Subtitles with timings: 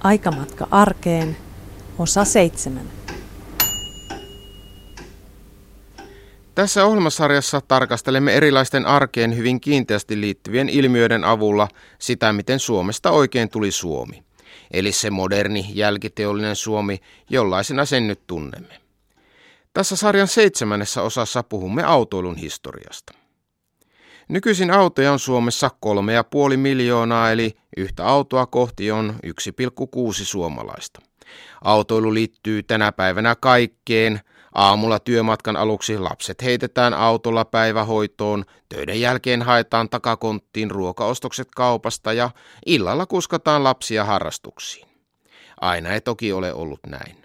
[0.00, 1.36] Aikamatka arkeen,
[1.98, 2.86] osa seitsemän.
[6.54, 11.68] Tässä ohjelmasarjassa tarkastelemme erilaisten arkeen hyvin kiinteästi liittyvien ilmiöiden avulla
[11.98, 14.22] sitä, miten Suomesta oikein tuli Suomi.
[14.70, 18.80] Eli se moderni, jälkiteollinen Suomi, jollaisena sen nyt tunnemme.
[19.74, 23.19] Tässä sarjan seitsemännessä osassa puhumme autoilun historiasta.
[24.30, 25.70] Nykyisin autoja on Suomessa
[26.50, 29.32] 3,5 miljoonaa, eli yhtä autoa kohti on 1,6
[30.12, 31.00] suomalaista.
[31.64, 34.20] Autoilu liittyy tänä päivänä kaikkeen.
[34.54, 42.30] Aamulla työmatkan aluksi lapset heitetään autolla päivähoitoon, töiden jälkeen haetaan takakonttiin ruokaostokset kaupasta ja
[42.66, 44.88] illalla kuskataan lapsia harrastuksiin.
[45.60, 47.19] Aina ei toki ole ollut näin.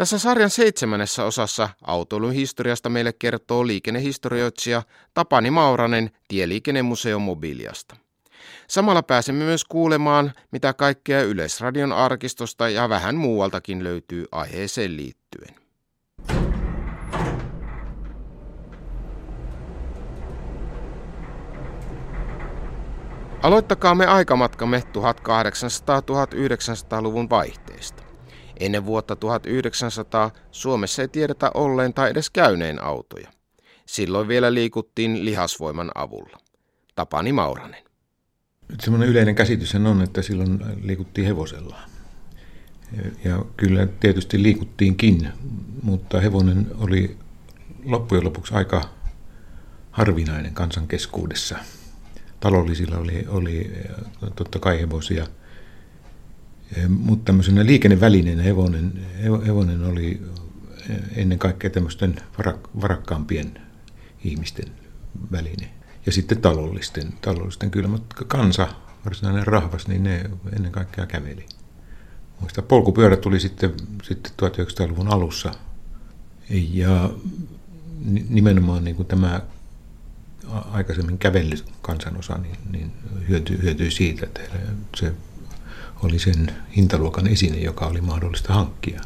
[0.00, 4.82] Tässä sarjan seitsemännessä osassa autoilun historiasta meille kertoo liikennehistorioitsija
[5.14, 7.96] Tapani Mauranen Tieliikennemuseo Mobiliasta.
[8.68, 15.54] Samalla pääsemme myös kuulemaan, mitä kaikkea Yleisradion arkistosta ja vähän muualtakin löytyy aiheeseen liittyen.
[23.42, 28.09] Aloittakaamme aikamatkamme 1800-1900-luvun vaihteesta.
[28.60, 33.30] Ennen vuotta 1900 Suomessa ei tiedetä olleen tai edes käyneen autoja.
[33.86, 36.38] Silloin vielä liikuttiin lihasvoiman avulla.
[36.94, 37.84] Tapani Mauranen.
[38.80, 41.76] Semmoinen yleinen käsitys on, että silloin liikuttiin hevosella.
[43.24, 45.28] Ja kyllä tietysti liikuttiinkin,
[45.82, 47.16] mutta hevonen oli
[47.84, 48.82] loppujen lopuksi aika
[49.90, 51.58] harvinainen kansan keskuudessa.
[52.40, 53.72] Talollisilla oli, oli
[54.36, 55.26] totta kai hevosia–
[56.88, 59.06] mutta tämmöisenä liikennevälineenä hevonen,
[59.46, 60.22] hevonen oli
[61.16, 62.16] ennen kaikkea tämmöisten
[62.80, 63.60] varakkaampien
[64.24, 64.68] ihmisten
[65.32, 65.70] väline.
[66.06, 68.68] Ja sitten talollisten, talollisten kyllä, mutta kansa,
[69.04, 71.46] varsinainen rahvas, niin ne ennen kaikkea käveli.
[72.40, 75.54] Muista polkupyörä tuli sitten, sitten 1900-luvun alussa.
[76.50, 77.10] Ja
[78.28, 79.40] nimenomaan niin kuin tämä
[80.70, 82.92] aikaisemmin kävellyt kansanosa niin, niin
[83.28, 84.40] hyötyi, hyötyi siitä, että
[84.96, 85.12] se
[86.02, 89.00] oli sen hintaluokan esine, joka oli mahdollista hankkia.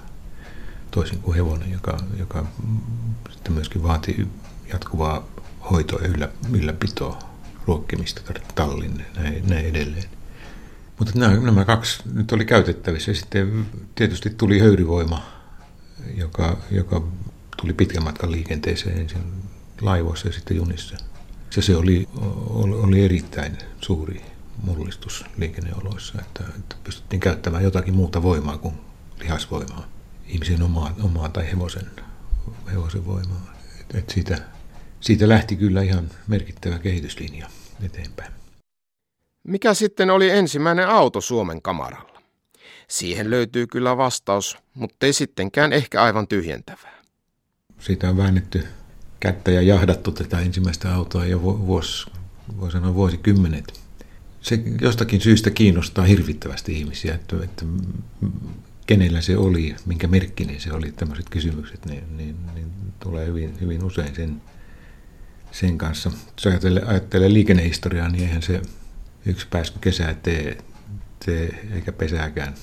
[0.91, 2.47] Toisin kuin hevonen, joka, joka
[3.31, 4.29] sitten myöskin vaati
[4.73, 5.29] jatkuvaa
[5.71, 7.19] hoitoa ja yllä, ylläpitoa,
[7.67, 8.21] ruokkimista,
[8.55, 10.09] tallin näin, näin edelleen.
[10.99, 13.15] Mutta nämä, nämä kaksi nyt oli käytettävissä.
[13.15, 15.23] Sitten tietysti tuli höyryvoima,
[16.17, 17.03] joka, joka
[17.57, 19.23] tuli pitkän matkan liikenteeseen ensin
[19.81, 20.97] laivoissa ja sitten junissa.
[21.57, 22.09] Ja se oli,
[22.55, 28.75] oli erittäin suuri mullistus liikenneoloissa, että, että pystyttiin käyttämään jotakin muuta voimaa kuin
[29.21, 29.89] lihasvoimaa,
[30.27, 31.91] ihmisen omaa, omaa tai hevosen,
[32.73, 33.55] hevosen voimaa.
[33.81, 34.39] Et, et siitä,
[35.01, 37.49] siitä lähti kyllä ihan merkittävä kehityslinja
[37.83, 38.33] eteenpäin.
[39.45, 42.23] Mikä sitten oli ensimmäinen auto Suomen kamaralla?
[42.89, 47.03] Siihen löytyy kyllä vastaus, mutta ei sittenkään ehkä aivan tyhjentävää.
[47.81, 48.65] Siitä on väännetty
[49.21, 52.11] kättä ja jahdattu tätä ensimmäistä autoa jo vuosi,
[52.61, 53.84] voi sanoa vuosikymmenet
[54.45, 57.65] se jostakin syystä kiinnostaa hirvittävästi ihmisiä, että, että
[58.87, 62.67] kenellä se oli, minkä merkkinen se oli, tämmöiset kysymykset, niin, niin, niin
[63.01, 64.43] tulee hyvin, hyvin usein sen,
[65.53, 66.11] sen kanssa.
[66.11, 68.63] Jos ajattelee, ajattelee liikennehistoriaa, niin eihän se
[69.27, 70.59] yksi pääsky kesää tee,
[71.27, 72.55] tee eikä pesääkään.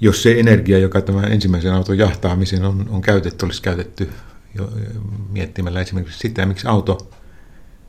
[0.00, 4.10] Jos se energia, joka tämän ensimmäisen auton jahtaamiseen on, on käytetty, olisi käytetty
[4.54, 4.72] jo,
[5.30, 7.10] miettimällä esimerkiksi sitä, miksi auto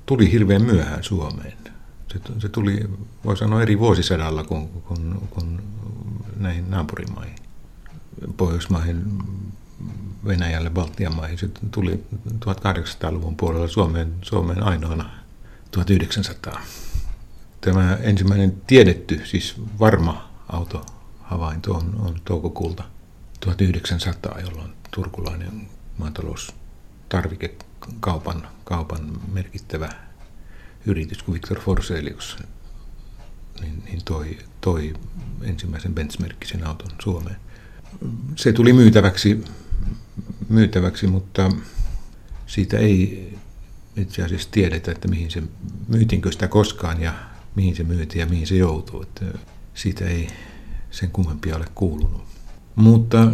[0.05, 1.57] tuli hirveän myöhään Suomeen–
[2.11, 2.89] se, se tuli,
[3.25, 5.61] voi sanoa, eri vuosisadalla kuin, kuin, kuin
[6.37, 7.35] näihin naapurimaihin.
[8.37, 9.03] Pohjoismaihin,
[10.25, 11.37] Venäjälle, Baltian maihin.
[11.37, 12.03] Se tuli
[12.45, 15.09] 1800-luvun puolella Suomeen, Suomeen ainoana
[15.71, 16.61] 1900.
[17.61, 22.83] Tämä ensimmäinen tiedetty, siis varma autohavainto on, on toukokuulta
[23.39, 30.06] 1900, jolloin turkulainen maataloustarvikekaupan kaupan merkittävä
[30.87, 32.37] yritys kuin Victor Forselius
[33.61, 34.93] niin, niin toi, toi
[35.41, 37.35] ensimmäisen benchmerkkisen auton Suomeen.
[38.35, 39.43] Se tuli myytäväksi,
[40.49, 41.51] myytäväksi, mutta
[42.47, 43.27] siitä ei
[43.95, 45.43] itse asiassa tiedetä, että mihin se,
[45.87, 47.13] myytiinkö sitä koskaan ja
[47.55, 49.01] mihin se myytiin ja mihin se joutuu.
[49.01, 49.25] Että
[49.73, 50.27] siitä ei
[50.91, 52.21] sen kummempia ole kuulunut.
[52.75, 53.31] Mutta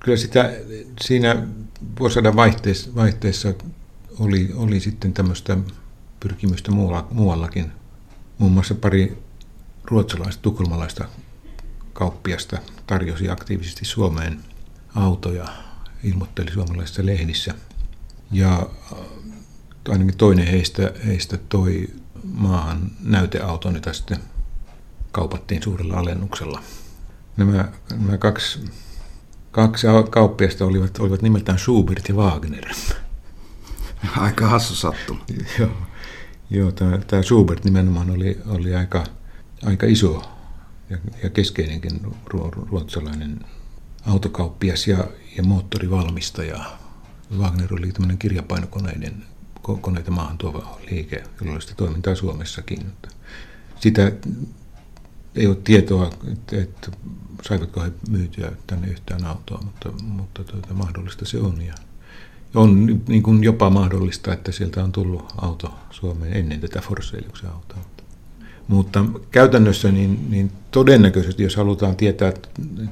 [0.00, 0.52] kyllä sitä
[1.00, 1.46] siinä
[2.00, 3.54] vuosisadan vaihteessa, vaihteessa
[4.18, 5.56] oli, oli sitten tämmöistä
[6.22, 7.72] pyrkimystä muualla, muuallakin.
[8.38, 9.22] Muun muassa pari
[9.84, 11.04] ruotsalaista, tukholmalaista
[11.92, 14.40] kauppiasta tarjosi aktiivisesti Suomeen
[14.94, 15.44] autoja,
[16.04, 17.54] ilmoitteli suomalaisissa lehdissä.
[18.30, 18.98] Ja äh,
[19.88, 21.88] ainakin toinen heistä, heistä toi
[22.24, 24.18] maahan näyteauton, jota sitten
[25.12, 26.62] kaupattiin suurella alennuksella.
[27.36, 28.64] Nämä, nämä kaksi,
[29.50, 32.64] kaksi kauppiasta olivat, olivat nimeltään Schubert ja Wagner.
[34.16, 35.24] Aika hassu sattuma.
[35.58, 35.70] Joo,
[36.52, 39.04] joo tämä, Schubert nimenomaan oli, oli aika,
[39.66, 40.22] aika iso
[40.90, 42.00] ja, ja keskeinenkin
[42.70, 43.40] ruotsalainen
[44.06, 45.04] autokauppias ja,
[45.36, 46.64] ja moottorivalmistaja.
[47.38, 49.24] Wagner oli tämmöinen kirjapainokoneiden
[49.80, 52.92] koneita maahan tuova liike, jolla oli toimintaa Suomessakin.
[53.80, 54.12] Sitä
[55.34, 56.90] ei ole tietoa, että, että
[57.42, 61.62] saivatko he myytyä tänne yhtään autoa, mutta, mutta tuota, mahdollista se on.
[61.62, 61.74] Ja
[62.54, 67.78] on niin kuin jopa mahdollista, että sieltä on tullut auto Suomeen ennen tätä Forseliuksen autoa.
[68.68, 72.32] Mutta käytännössä niin, niin todennäköisesti, jos halutaan tietää,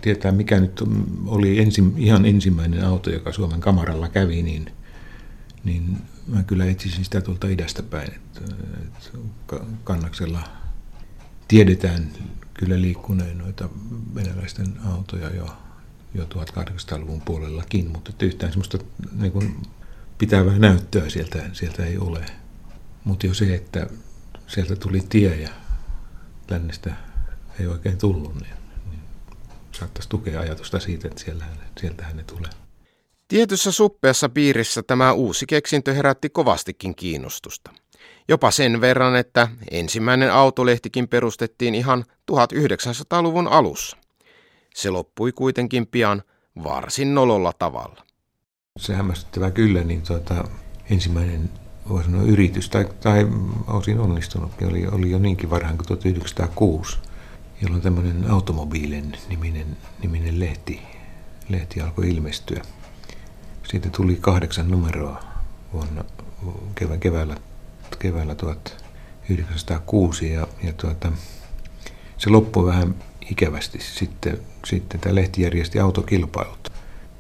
[0.01, 0.83] tietää, mikä nyt
[1.27, 4.73] oli ensi, ihan ensimmäinen auto, joka Suomen kamaralla kävi, niin,
[5.65, 5.97] niin
[6.27, 8.13] mä kyllä etsisin sitä tuolta idästä päin.
[8.15, 8.41] Että,
[8.83, 10.41] että kannaksella
[11.49, 12.09] tiedetään
[12.55, 13.69] kyllä liikkuneen noita
[14.15, 15.47] venäläisten autoja jo,
[16.15, 18.79] jo 1800-luvun puolellakin, mutta yhtään semmoista
[19.13, 19.63] niin kuin
[20.19, 22.27] pitävää näyttöä sieltä, sieltä ei ole.
[23.05, 23.87] Mutta jo se, että
[24.47, 25.49] sieltä tuli tie ja
[26.51, 26.95] lännestä
[27.61, 28.55] ei oikein tullut, niin,
[28.91, 29.01] niin
[29.73, 31.45] saattaisi tukea ajatusta siitä, että siellä,
[31.81, 32.51] sieltähän ne tulee.
[33.29, 37.71] Tietyssä suppeassa piirissä tämä uusi keksintö herätti kovastikin kiinnostusta.
[38.29, 43.97] Jopa sen verran, että ensimmäinen autolehtikin perustettiin ihan 1900-luvun alussa.
[44.75, 46.23] Se loppui kuitenkin pian
[46.65, 48.03] varsin nololla tavalla.
[48.79, 50.45] Se hämmästyttävä kyllä, niin tuota,
[50.91, 51.51] ensimmäinen
[51.89, 53.27] voi sanoa yritys, tai, tai
[53.67, 56.99] osin onnistunutkin, oli, oli jo niinkin varhain kuin 1906,
[57.63, 60.83] jolloin tämmöinen Automobiilen niminen, niminen lehti,
[61.49, 62.63] lehti alkoi ilmestyä.
[63.63, 65.23] Siitä tuli kahdeksan numeroa
[65.73, 66.05] vuonna
[66.75, 67.37] kevä, keväällä,
[67.99, 71.13] keväällä 1906 ja, ja tuota,
[72.19, 72.95] se loppui vähän
[73.31, 73.79] ikävästi.
[73.81, 76.73] Sitten, sitten tämä lehti järjesti autokilpailut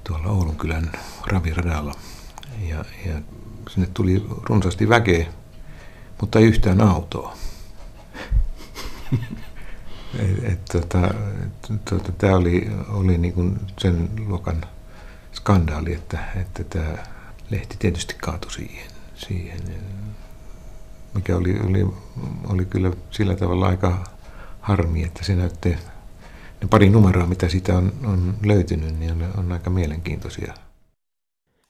[0.04, 0.92] tuolla Oulunkylän
[1.26, 1.94] raviradalla
[2.68, 3.20] ja, ja
[3.70, 5.26] sinne tuli runsaasti väkeä,
[6.20, 7.36] mutta ei yhtään autoa.
[10.72, 11.14] tota,
[11.90, 14.64] tota, tämä oli, oli niin sen luokan
[15.32, 16.98] skandaali, että, että tämä
[17.50, 19.60] lehti tietysti kaatui siihen, siihen
[21.14, 21.86] mikä oli, oli,
[22.48, 24.04] oli kyllä sillä tavalla aika
[24.60, 25.76] harmi, että se näytti,
[26.62, 30.54] ne pari numeroa, mitä siitä on, on löytynyt, niin on, on aika mielenkiintoisia.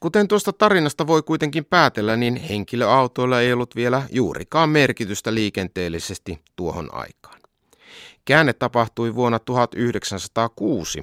[0.01, 6.89] Kuten tuosta tarinasta voi kuitenkin päätellä, niin henkilöautoilla ei ollut vielä juurikaan merkitystä liikenteellisesti tuohon
[6.93, 7.41] aikaan.
[8.25, 11.03] Käänne tapahtui vuonna 1906,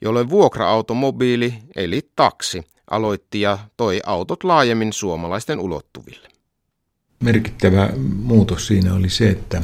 [0.00, 6.28] jolloin vuokra-automobiili eli taksi aloitti ja toi autot laajemmin suomalaisten ulottuville.
[7.20, 7.88] Merkittävä
[8.22, 9.62] muutos siinä oli se, että,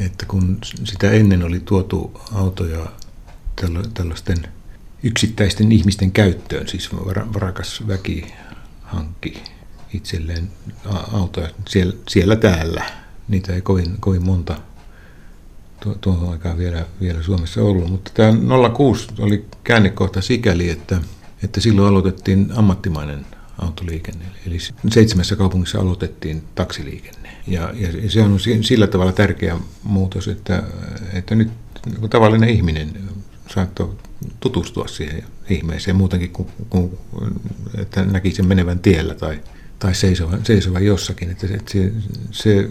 [0.00, 2.86] että kun sitä ennen oli tuotu autoja
[3.94, 4.36] tällaisten
[5.02, 6.90] yksittäisten ihmisten käyttöön, siis
[7.34, 8.26] varakas väki
[8.82, 9.42] hankki
[9.92, 10.50] itselleen
[11.12, 12.84] autoja siellä, siellä täällä.
[13.28, 14.56] Niitä ei kovin, kovin monta
[16.00, 21.00] tuohon aikaan vielä, vielä Suomessa ollut, mutta tämä 06 oli käännekohta sikäli, että,
[21.42, 23.26] että silloin aloitettiin ammattimainen
[23.58, 24.24] autoliikenne.
[24.46, 24.58] Eli
[24.90, 27.30] seitsemässä kaupungissa aloitettiin taksiliikenne.
[27.46, 30.62] Ja, ja se on sillä tavalla tärkeä muutos, että,
[31.12, 31.50] että nyt
[31.86, 33.09] niin tavallinen ihminen
[33.54, 33.96] saattoi
[34.40, 36.98] tutustua siihen ihmeeseen muutenkin kuin, kuin
[37.78, 39.40] että näki sen menevän tiellä tai,
[39.78, 41.30] tai seisovan, seisovan jossakin.
[41.30, 41.92] Että se, se,
[42.30, 42.70] se,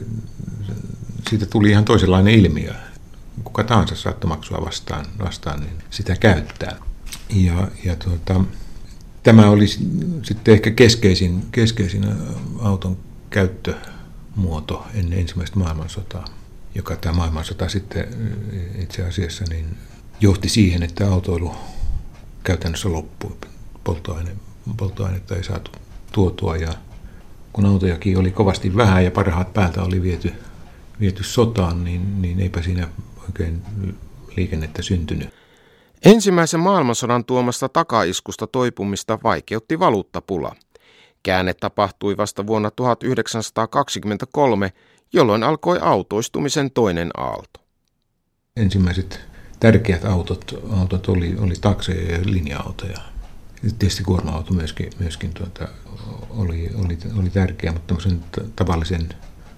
[1.30, 2.74] siitä tuli ihan toisenlainen ilmiö.
[3.44, 6.76] Kuka tahansa saattoi maksua vastaan, vastaan niin sitä käyttää.
[7.30, 8.42] Ja, ja tuota,
[9.24, 9.68] tämä oli
[10.24, 12.06] sitten ehkä keskeisin, keskeisin
[12.60, 12.98] auton
[13.30, 16.26] käyttömuoto ennen ensimmäistä maailmansotaa,
[16.76, 18.08] joka tämä maailmansota sitten
[18.82, 19.66] itse asiassa niin
[20.20, 21.56] johti siihen, että autoilu
[22.44, 23.32] käytännössä loppui.
[23.84, 24.32] Polttoaine,
[24.78, 25.72] polttoainetta ei saatu
[26.12, 26.74] tuotua ja
[27.54, 30.34] kun autojakin oli kovasti vähän ja parhaat päältä oli viety,
[31.00, 32.88] viety sotaan, niin, niin eipä siinä
[33.24, 33.62] oikein
[34.38, 35.30] liikennettä syntynyt.
[36.06, 40.56] Ensimmäisen maailmansodan tuomasta takaiskusta toipumista vaikeutti valuuttapula.
[41.24, 44.74] Käänne tapahtui vasta vuonna 1923,
[45.14, 47.60] jolloin alkoi autoistumisen toinen aalto.
[48.56, 49.29] Ensimmäiset
[49.60, 52.98] tärkeät autot, autot oli, oli takseja ja linja-autoja.
[53.62, 55.68] Tietysti kuorma-auto myöskin, myöskin tuota,
[56.30, 57.96] oli, oli, oli tärkeä, mutta
[58.56, 59.10] tavallisen,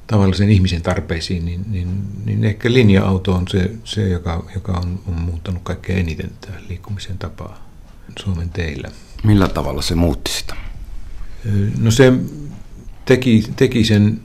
[0.07, 5.21] tavallisen ihmisen tarpeisiin, niin, niin, niin ehkä linja-auto on se, se joka, joka on, on
[5.21, 7.69] muuttanut kaikkein eniten tätä liikkumisen tapaa
[8.19, 8.91] Suomen teillä.
[9.23, 10.55] Millä tavalla se muutti sitä?
[11.79, 12.13] No se
[13.05, 14.21] teki, teki sen,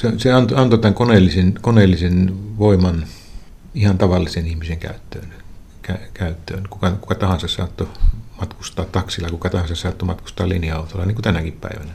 [0.00, 3.04] se, se antoi, tämän koneellisen, koneellisen voiman–
[3.78, 5.34] ihan tavallisen ihmisen käyttöön.
[5.88, 6.68] Kä- käyttöön.
[6.70, 7.88] Kuka, kuka tahansa saattoi
[8.40, 11.94] matkustaa taksilla, kuka tahansa saattoi matkustaa linja-autolla, niin kuin tänäkin päivänä.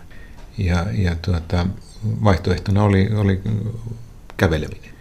[0.57, 1.67] Ja, ja tuota,
[2.23, 3.41] vaihtoehtona oli, oli
[4.37, 4.93] käveleminen.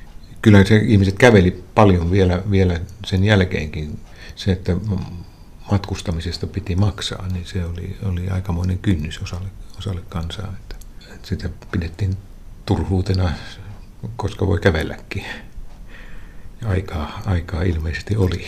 [0.43, 4.01] Kyllä se ihmiset käveli paljon vielä, vielä sen jälkeenkin.
[4.37, 4.77] Se, että
[5.71, 9.49] matkustamisesta piti maksaa, niin se oli, oli aikamoinen kynnys osalle,
[9.79, 10.55] osalle kansaa.
[10.61, 10.77] Että,
[11.15, 12.17] että sitä pidettiin
[12.67, 13.33] turhuutena,
[14.17, 15.25] koska voi kävelläkin.
[16.65, 18.45] Aikaa, aikaa ilmeisesti oli.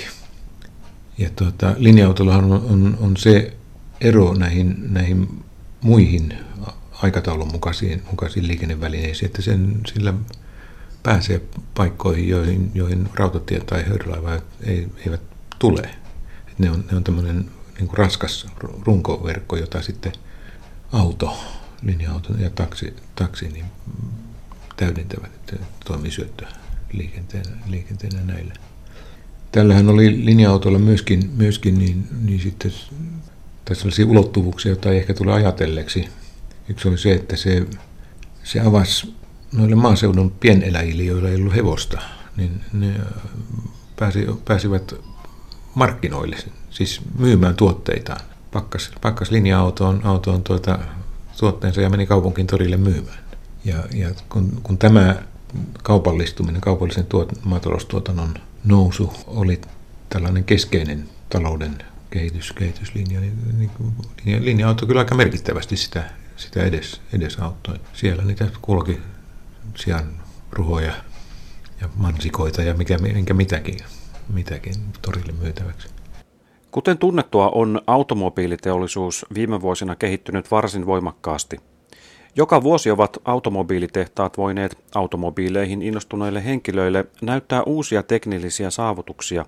[1.19, 3.57] Ja tuota, linja-autollahan on, on, on se
[4.01, 5.45] ero näihin, näihin
[5.81, 6.35] muihin
[7.03, 10.15] aikataulun mukaisiin, mukaisiin liikennevälineisiin, että sen, sillä
[11.03, 11.43] pääsee
[11.75, 15.21] paikkoihin, joihin, joihin rautatie tai höyrylaiva ei, eivät
[15.59, 15.91] tule.
[16.49, 18.47] Et ne on, ne on tämmöinen niin raskas
[18.87, 20.13] runkoverkko, jota sitten
[20.93, 21.39] auto,
[21.83, 23.65] linja-auto ja taksi, taksi niin
[24.77, 26.47] täydentävät, että toimii syöttö
[26.97, 28.55] liikenteenä, liikenteenä näillä.
[29.53, 32.73] Tällähän oli linja-autolla myöskin, myöskin niin, niin sitten
[33.65, 36.09] tässä sellaisia ulottuvuuksia, joita ei ehkä tule ajatelleeksi.
[36.69, 37.67] Yksi oli se, että se,
[38.45, 39.15] se avasi
[39.53, 42.03] noille maaseudun pieneläjille, joilla ei ollut hevosta,
[42.37, 42.95] niin ne
[43.97, 44.95] pääsi, pääsivät
[45.75, 46.37] markkinoille,
[46.71, 48.21] siis myymään tuotteitaan.
[48.53, 50.79] Pakkas, pakkas linja-autoon autoon tuota,
[51.39, 53.19] tuotteensa ja meni kaupunkin torille myymään.
[53.65, 55.23] Ja, ja kun, kun tämä
[55.83, 58.35] kaupallistuminen, kaupallisen tuot, maataloustuotannon
[58.65, 59.61] nousu oli
[60.09, 61.79] tällainen keskeinen talouden
[62.11, 63.71] kehitys, kehityslinja, niin,
[64.25, 67.77] niin linja-auto kyllä aika merkittävästi sitä, sitä edes, edes auttoi.
[67.93, 69.01] Siellä niitä kulki
[69.77, 70.95] sijaan ruhoja
[71.81, 73.79] ja mansikoita ja mikä, minkä mitäkin,
[74.33, 75.89] mitäkin torille myytäväksi.
[76.71, 81.61] Kuten tunnettua on automobiiliteollisuus viime vuosina kehittynyt varsin voimakkaasti.
[82.37, 89.47] Joka vuosi ovat automobiilitehtaat voineet automobiileihin innostuneille henkilöille näyttää uusia teknillisiä saavutuksia,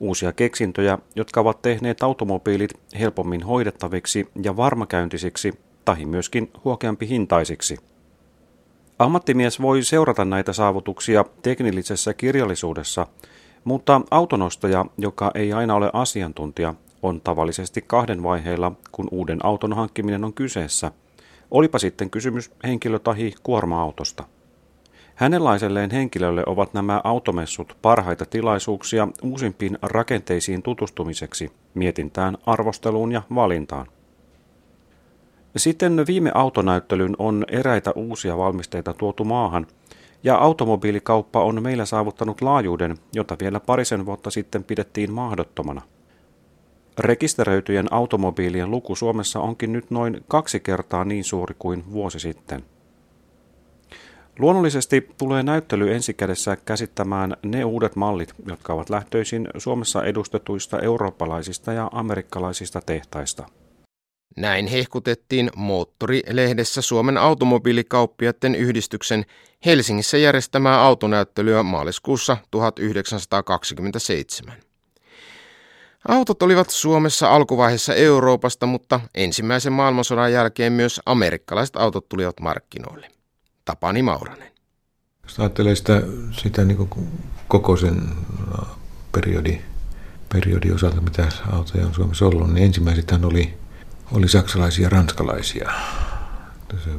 [0.00, 7.76] uusia keksintöjä, jotka ovat tehneet automobiilit helpommin hoidettaviksi ja varmakäyntisiksi tai myöskin huokeampi hintaisiksi.
[8.98, 13.06] Ammattimies voi seurata näitä saavutuksia teknillisessä kirjallisuudessa,
[13.64, 20.24] mutta autonostaja, joka ei aina ole asiantuntija, on tavallisesti kahden vaiheilla, kun uuden auton hankkiminen
[20.24, 20.92] on kyseessä.
[21.50, 24.24] Olipa sitten kysymys henkilö- tai kuorma-autosta.
[25.14, 33.86] Hänenlaiselleen henkilölle ovat nämä automessut parhaita tilaisuuksia uusimpiin rakenteisiin tutustumiseksi, mietintään, arvosteluun ja valintaan.
[35.56, 39.66] Sitten viime autonäyttelyn on eräitä uusia valmisteita tuotu maahan,
[40.24, 45.82] ja automobiilikauppa on meillä saavuttanut laajuuden, jota vielä parisen vuotta sitten pidettiin mahdottomana.
[46.98, 52.64] Rekisteröityjen automobiilien luku Suomessa onkin nyt noin kaksi kertaa niin suuri kuin vuosi sitten.
[54.38, 61.90] Luonnollisesti tulee näyttely ensikädessä käsittämään ne uudet mallit, jotka ovat lähtöisin Suomessa edustetuista eurooppalaisista ja
[61.92, 63.46] amerikkalaisista tehtaista.
[64.36, 69.24] Näin hehkutettiin Moottori-lehdessä Suomen automobiilikauppiaiden yhdistyksen
[69.66, 74.65] Helsingissä järjestämää autonäyttelyä maaliskuussa 1927.
[76.08, 83.08] Autot olivat Suomessa alkuvaiheessa Euroopasta, mutta ensimmäisen maailmansodan jälkeen myös amerikkalaiset autot tulivat markkinoille.
[83.64, 84.52] Tapani Mauranen.
[85.22, 86.88] Jos ajattelee sitä, sitä niin
[87.48, 88.02] koko sen
[89.12, 89.60] periodi,
[90.32, 93.54] periodi osalta, mitä autoja on Suomessa ollut, niin ensimmäisethän oli
[94.12, 95.72] oli saksalaisia ja ranskalaisia.
[96.84, 96.90] Se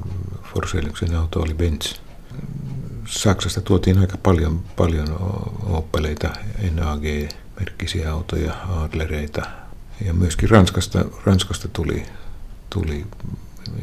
[0.54, 1.96] Forselyksen auto oli Benz.
[3.08, 5.08] Saksasta tuotiin aika paljon, paljon
[5.66, 6.30] Opeleita,
[7.58, 9.42] NAG-merkkisiä autoja, Adlereita.
[10.06, 12.06] Ja myöskin Ranskasta, Ranskasta tuli,
[12.70, 13.06] tuli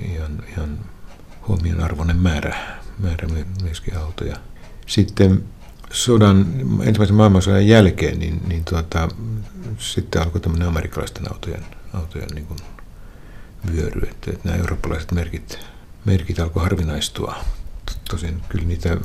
[0.03, 0.79] ihan, ihan
[1.49, 2.57] huomionarvoinen määrä,
[2.99, 3.29] määrä
[3.63, 4.37] myöskin autoja.
[4.87, 5.45] Sitten
[5.93, 6.47] sodan,
[6.83, 9.09] ensimmäisen maailmansodan jälkeen, niin, niin tuota,
[9.79, 11.65] sitten alkoi tämmöinen amerikkalaisten autojen,
[11.95, 12.59] autojen niin kuin
[13.73, 15.59] vyöry, että, että nämä eurooppalaiset merkit,
[16.05, 17.35] merkit alkoi harvinaistua.
[18.11, 18.97] Tosin kyllä niitä,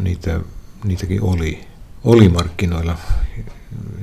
[0.00, 0.40] niitä,
[0.84, 1.66] niitäkin oli,
[2.04, 2.98] oli markkinoilla,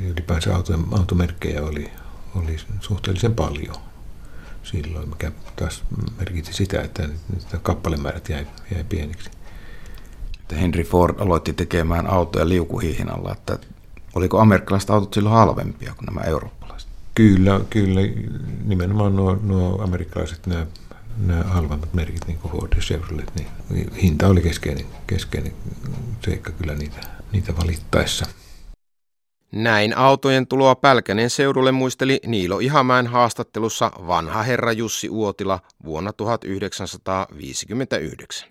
[0.01, 1.91] ylipäänsä auto, automerkkejä oli,
[2.35, 3.75] oli suhteellisen paljon
[4.63, 5.83] silloin, mikä taas
[6.17, 9.29] merkitsi sitä, että, että kappalemäärät jäi, jäi pieniksi.
[10.61, 13.59] Henry Ford aloitti tekemään autoja liukuhiihin alla, että
[14.15, 16.89] oliko amerikkalaiset autot silloin halvempia kuin nämä eurooppalaiset?
[17.15, 18.01] Kyllä, kyllä.
[18.63, 20.65] Nimenomaan nuo, nuo amerikkalaiset, nämä,
[21.17, 23.47] nämä halvemmat merkit, niin kuin Ford ja Chevrolet, niin
[24.01, 25.53] hinta oli keskeinen, keskeinen
[26.25, 26.99] seikka kyllä niitä,
[27.31, 28.25] niitä valittaessa.
[29.55, 38.49] Näin autojen tuloa Pälkänen seudulle muisteli Niilo Ihamäen haastattelussa vanha herra Jussi Uotila vuonna 1959.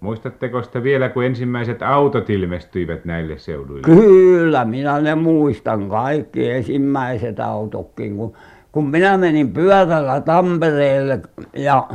[0.00, 3.82] Muistatteko sitä vielä, kun ensimmäiset autot ilmestyivät näille seuduille?
[3.82, 8.36] Kyllä, minä ne muistan kaikki ensimmäiset autotkin, kun
[8.72, 11.20] kun minä menin pyörällä Tampereelle
[11.52, 11.88] ja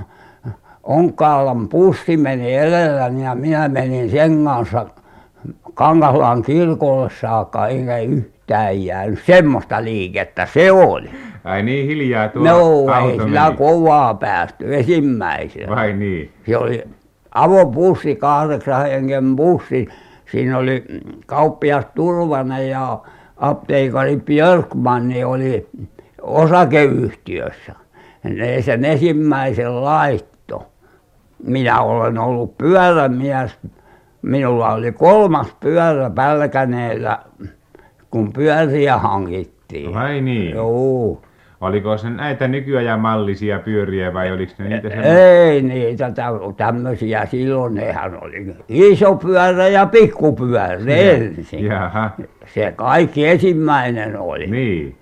[0.84, 4.86] Onkaalan pussi meni edelläni ja minä menin sen kanssa
[5.74, 11.10] Kangaslaan kirkolle saakka enkä yhtään jäänyt semmoista liikettä se oli.
[11.44, 13.58] Ai niin hiljaa tuo no ei sillä meni.
[13.58, 15.76] kovaa päästy ensimmäisenä.
[15.76, 16.32] Vai niin?
[16.46, 16.84] Se oli
[17.32, 19.88] avopussi kahdeksan hengen bussi.
[20.32, 20.84] Siinä oli
[21.26, 23.00] kauppias Turvanen ja
[23.38, 25.68] apteekari Björkman oli
[26.22, 27.76] osakeyhtiössä.
[28.24, 30.38] Ne sen ensimmäisen laittoi
[31.44, 33.58] minä olen ollut pyörämies
[34.28, 37.20] minulla oli kolmas pyörä Pälkäneellä
[38.12, 39.94] kun pyöriä hankittiin.
[39.94, 40.56] Vai niin.
[40.56, 41.22] Juu.
[41.62, 45.44] Olikos ne näitä nykyajan mallisia pyöriä vai oliko ne niitä semmoisia?
[45.44, 46.12] ei niitä-
[46.58, 51.66] tämmöisiä silloin nehän oli iso pyörä ja pikkupyörä ensin.
[51.66, 52.12] Jaha.
[52.54, 54.48] Se kaikki ensimmäinen oli.
[54.48, 54.98] Niin.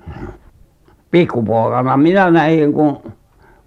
[1.12, 3.12] Pikkupoikana minä näin kun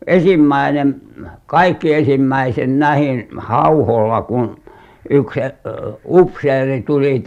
[0.06, 1.00] ensimmäinen
[1.46, 4.60] kaikki ensimmäisen näin Hauholla kun
[5.10, 5.40] yksi
[6.04, 7.24] upseeri tuli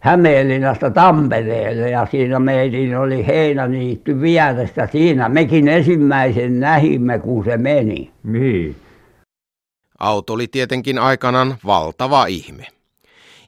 [0.00, 8.10] Hämeenlinnasta Tampereelle ja siinä meidän oli heinäniitty vieressä siinä mekin ensimmäisen näimme kun se meni
[8.22, 8.76] niin
[9.98, 12.66] Auto oli tietenkin aikanaan valtava ihme.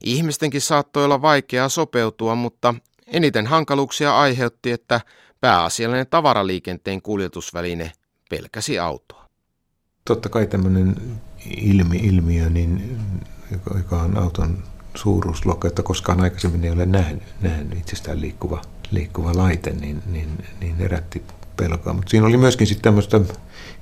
[0.04, 2.74] Ihmistenkin saattoi olla vaikeaa sopeutua, mutta
[3.06, 5.00] eniten hankaluuksia aiheutti, että
[5.40, 7.92] pääasiallinen tavaraliikenteen kuljetusväline
[8.30, 9.24] pelkäsi autoa.
[10.04, 10.96] Totta kai tämmöinen
[11.56, 12.98] ilmi, ilmiö, niin,
[13.52, 14.62] joka, joka on auton
[14.94, 20.76] suuruusluokka, että koskaan aikaisemmin ei ole nähnyt, nähnyt itsestään liikkuva, liikkuva laite, niin, niin, niin
[20.76, 21.22] herätti
[21.56, 21.92] pelkoa.
[21.92, 23.20] Mutta siinä oli myöskin sitten tämmöistä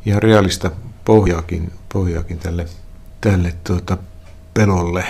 [0.06, 0.70] ihan realista
[1.04, 2.66] pohjaakin, pohjaakin tälle,
[3.20, 3.98] tälle tuota,
[4.54, 5.04] pelolle.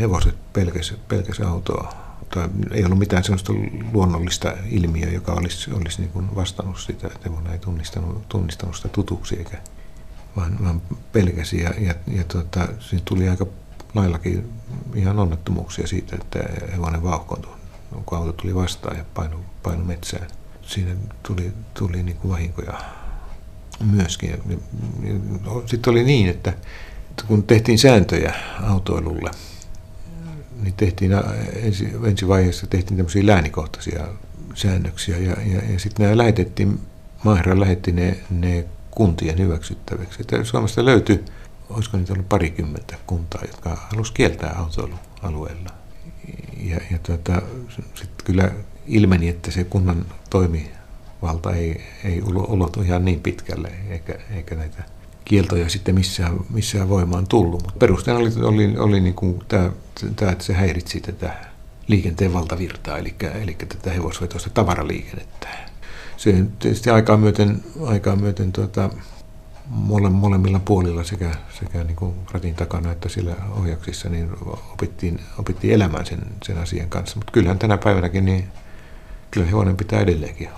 [0.00, 1.92] Hevoset pelkäs, pelkäs autoa.
[2.34, 3.52] Tai ei ollut mitään sellaista
[3.92, 9.36] luonnollista ilmiöä, joka olisi, olisi niin kuin vastannut sitä, että ei tunnistanut, tunnistanut sitä tutuksi
[9.36, 9.58] eikä
[10.36, 11.62] vaan, vaan pelkäsi.
[11.62, 13.46] Ja, ja, ja tuota, siinä tuli aika
[13.94, 14.52] laillakin
[14.94, 16.38] ihan onnettomuuksia siitä, että
[16.72, 17.52] hevonen vauhkoontui,
[18.06, 20.26] kun auto tuli vastaan ja painu, painu metsään.
[20.62, 22.78] Siinä tuli, tuli niin kuin vahinkoja
[23.84, 24.42] myöskin.
[25.66, 26.52] Sitten oli niin, että
[27.26, 29.30] kun tehtiin sääntöjä autoilulle,
[30.62, 31.12] niin tehtiin
[31.62, 34.08] ensi, ensi vaiheessa tehtiin tämmöisiä läänikohtaisia
[34.54, 36.80] säännöksiä ja, ja, ja sitten nämä lähetettiin,
[37.24, 38.64] Maahra lähetti ne, ne
[39.00, 40.20] kuntien hyväksyttäväksi.
[40.20, 41.24] Että Suomesta löytyi,
[41.70, 45.70] olisiko niitä ollut parikymmentä kuntaa, jotka halusivat kieltää autoilu alueella.
[46.56, 47.42] Ja, ja tuota,
[47.94, 48.50] sitten kyllä
[48.86, 54.82] ilmeni, että se kunnan toimivalta ei, ei ulotu ihan niin pitkälle, eikä, eikä näitä
[55.24, 57.62] kieltoja sitten missään, missään voimaan tullut.
[57.62, 59.70] Mutta perusteena oli, oli, oli niin kuin tämä,
[60.16, 61.34] tämä, että se häiritsi tätä
[61.86, 65.69] liikenteen valtavirtaa, eli, eli tätä hevosvetoista tavaraliikennettä.
[66.20, 68.90] Se tietysti aikaa myöten, aikaa myöten tuota,
[69.66, 71.30] mole, molemmilla puolilla sekä,
[71.60, 74.30] sekä niin kuin ratin takana että siellä ohjauksissa niin
[74.72, 77.16] opittiin, opittiin elämään sen, sen asian kanssa.
[77.16, 78.44] Mutta kyllähän tänä päivänäkin niin
[79.30, 80.48] kyllä hevonen pitää edelleenkin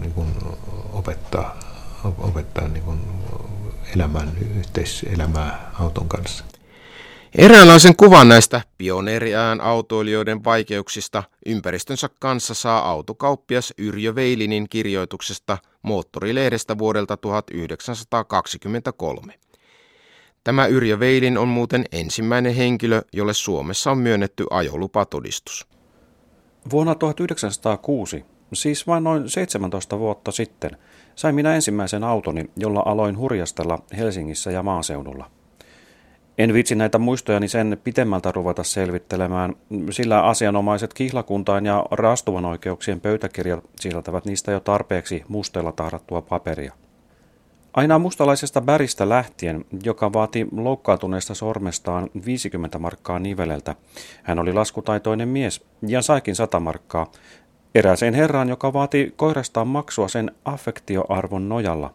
[0.00, 0.28] niin kuin
[0.92, 1.58] opettaa,
[2.04, 3.00] opettaa niin kuin
[3.94, 6.44] elämään, yhteiselämää auton kanssa.
[7.38, 17.16] Eräänlaisen kuvan näistä pioneeriään autoilijoiden vaikeuksista ympäristönsä kanssa saa autokauppias Yrjö Veilinin kirjoituksesta Moottorilehdestä vuodelta
[17.16, 19.34] 1923.
[20.44, 25.66] Tämä Yrjö Veilin on muuten ensimmäinen henkilö, jolle Suomessa on myönnetty ajolupatodistus.
[26.70, 30.70] Vuonna 1906, siis vain noin 17 vuotta sitten,
[31.16, 35.39] sain minä ensimmäisen autoni, jolla aloin hurjastella Helsingissä ja maaseudulla.
[36.40, 39.54] En vitsi näitä muistojani sen pitemmältä ruveta selvittelemään,
[39.90, 46.72] sillä asianomaiset kihlakuntain ja raastuvan oikeuksien pöytäkirjat sisältävät niistä jo tarpeeksi mustella tahrattua paperia.
[47.72, 53.74] Aina mustalaisesta bäristä lähtien, joka vaati loukkaantuneesta sormestaan 50 markkaa niveleltä,
[54.22, 57.10] hän oli laskutaitoinen mies ja saikin 100 markkaa,
[57.74, 61.94] erääseen herraan, joka vaati koirastaan maksua sen affektioarvon nojalla.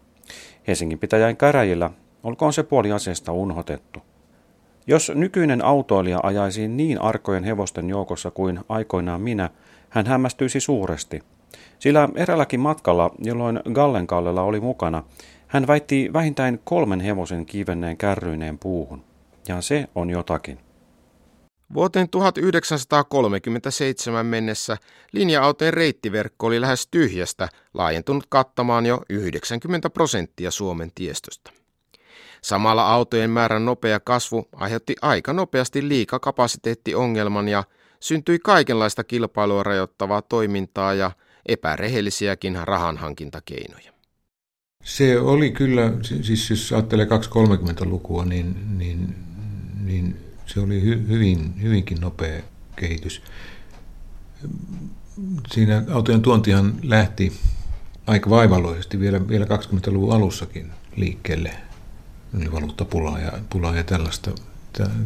[0.68, 1.90] Helsingin pitäjän käräjillä,
[2.24, 4.02] olkoon se puoli asiasta unhotettu.
[4.88, 9.50] Jos nykyinen autoilija ajaisi niin arkojen hevosten joukossa kuin aikoinaan minä,
[9.90, 11.22] hän hämmästyisi suuresti.
[11.80, 15.04] Sillä eräälläkin matkalla, jolloin Gallenkallella oli mukana,
[15.48, 19.04] hän väitti vähintään kolmen hevosen kivenneen kärryineen puuhun.
[19.48, 20.60] Ja se on jotakin.
[21.74, 24.78] Vuoteen 1937 mennessä
[25.12, 31.52] linja-autojen reittiverkko oli lähes tyhjästä, laajentunut kattamaan jo 90 prosenttia Suomen tiestöstä.
[32.42, 37.64] Samalla autojen määrän nopea kasvu aiheutti aika nopeasti liikakapasiteettiongelman ja
[38.00, 41.12] syntyi kaikenlaista kilpailua rajoittavaa toimintaa ja
[41.46, 43.92] epärehellisiäkin rahanhankintakeinoja.
[44.84, 49.16] Se oli kyllä, siis jos ajattelee 230-lukua, niin, niin,
[49.84, 52.44] niin se oli hy, hyvin, hyvinkin nopea
[52.76, 53.22] kehitys.
[55.52, 57.34] Siinä autojen tuontihan lähti
[58.08, 61.54] aika vaivalloisesti vielä, vielä 20-luvun alussakin liikkeelle.
[62.38, 64.32] Oli valuuttapulaa ja, pulaa ja tällaista,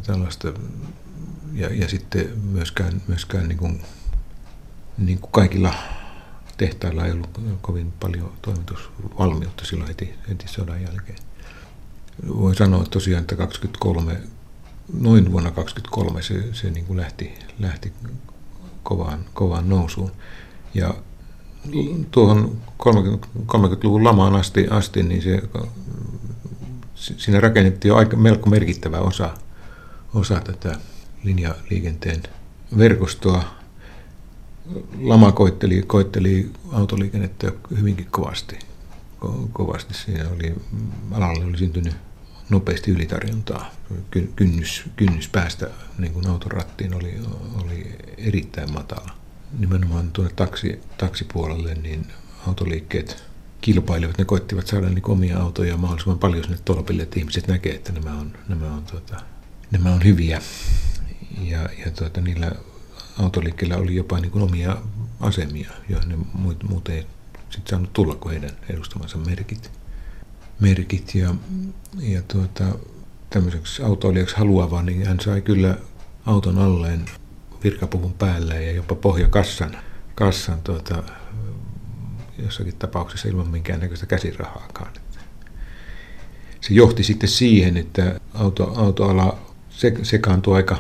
[0.05, 0.53] tällaista.
[1.53, 3.82] Ja, ja sitten myöskään, myöskään niin kuin,
[4.97, 5.73] niin kuin kaikilla
[6.58, 7.29] tehtailla ei ollut
[7.62, 11.19] kovin paljon toimitusvalmiutta silloin heti, heti sodan jälkeen.
[12.27, 14.21] Voin sanoa tosiaan, että 23,
[14.93, 17.93] noin vuonna 2023 se, se niin kuin lähti, lähti
[18.84, 20.12] kovaan, kovaan nousuun.
[20.73, 20.93] Ja
[22.12, 25.41] tuohon 30-luvun lamaan asti, asti niin se,
[27.00, 29.30] siinä rakennettiin jo aika melko merkittävä osa,
[30.14, 30.76] osa tätä
[31.24, 32.24] linjaliikenteen
[32.78, 33.44] verkostoa
[35.02, 38.60] lama koitteli, koitteli autoliikennettä hyvinkin kovasti.
[39.20, 40.56] Ko, kovasti siinä oli,
[41.12, 41.94] alalle oli syntynyt
[42.50, 43.72] nopeasti ylitarjontaa.
[44.36, 47.20] Kynnys, kynnys päästä niin kuin auton rattiin oli,
[47.64, 49.12] oli erittäin matala.
[49.60, 52.08] Nimenomaan tuonne taksi, taksipuolelle niin
[52.48, 53.29] autoliikkeet
[53.62, 57.91] kilpailivat, ne koittivat saada niin omia autoja mahdollisimman paljon sinne tolpille, että ihmiset näkee, että
[57.91, 59.17] nämä on, nämä on, tuota,
[59.72, 60.41] nämä on hyviä.
[61.41, 62.52] Ja, ja tuota, niillä
[63.19, 64.78] autoliikkeellä oli jopa niin kuin omia
[65.19, 66.17] asemia, joihin ne
[66.69, 67.06] muut ei
[67.50, 69.72] sit saanut tulla kuin heidän edustamansa merkit.
[70.60, 71.36] merkit ja,
[72.00, 72.65] ja tuota,
[73.30, 75.78] tämmöiseksi autoilijaksi haluava, niin hän sai kyllä
[76.26, 77.06] auton alleen
[77.63, 79.78] virkapuvun päälle ja jopa pohjakassan
[80.15, 81.04] kassan, tuota,
[82.43, 84.93] jossakin tapauksessa ilman minkäännäköistä käsirahaakaan.
[86.62, 89.39] Se johti sitten siihen, että auto, autoala
[90.04, 90.78] sekaantui aika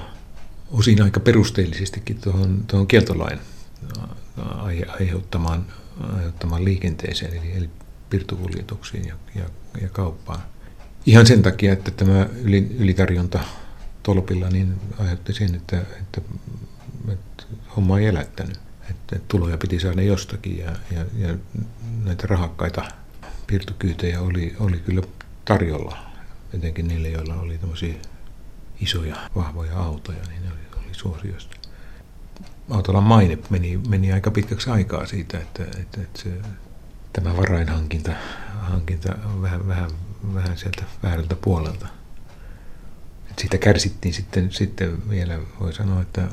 [0.71, 3.39] osin aika perusteellisestikin tuohon, tuohon kieltolain
[4.99, 5.65] aiheuttamaan,
[6.15, 7.69] aiheuttamaan liikenteeseen, eli, eli
[8.09, 9.43] pirtukuljetuksiin ja, ja,
[9.81, 10.39] ja kauppaan.
[11.05, 13.39] Ihan sen takia, että tämä yli, ylitarjonta
[14.03, 16.21] tolpilla niin aiheutti sen, että, että,
[17.11, 17.43] että
[17.75, 18.59] homma ei elättänyt.
[18.89, 21.35] Että tuloja piti saada jostakin ja, ja, ja
[22.03, 22.85] näitä rahakkaita
[23.47, 25.01] pirtukyytejä oli, oli kyllä
[25.45, 25.97] tarjolla,
[26.53, 27.93] etenkin niille, joilla oli tämmöisiä
[28.81, 31.57] isoja, vahvoja autoja, niin ne oli, oli suosiosta.
[32.69, 36.29] Autolan maine meni, meni aika pitkäksi aikaa siitä, että, että, että se,
[37.13, 38.11] tämä varainhankinta
[38.61, 39.91] hankinta vähän, vähän,
[40.33, 41.87] vähän sieltä väärältä puolelta.
[43.31, 46.27] Et siitä kärsittiin sitten, sitten vielä, voi sanoa, että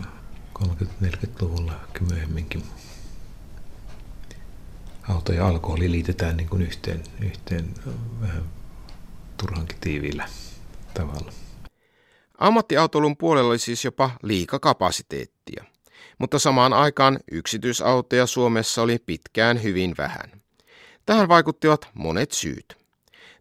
[0.62, 1.72] 30-40-luvulla
[2.10, 2.62] myöhemminkin
[5.08, 7.74] auto ja alkoholi liitetään niin kuin yhteen, yhteen
[8.20, 8.42] vähän
[9.36, 10.28] turhankin tiiviillä
[10.94, 11.32] tavalla.
[12.38, 15.64] Ammattiautoilun puolella oli siis jopa liikakapasiteettia,
[16.18, 20.42] mutta samaan aikaan yksityisautoja Suomessa oli pitkään hyvin vähän.
[21.06, 22.76] Tähän vaikuttivat monet syyt.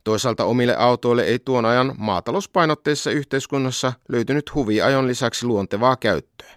[0.04, 6.56] Toisaalta omille autoille ei tuon ajan maatalouspainotteisessa yhteiskunnassa löytynyt huviajon lisäksi luontevaa käyttöä.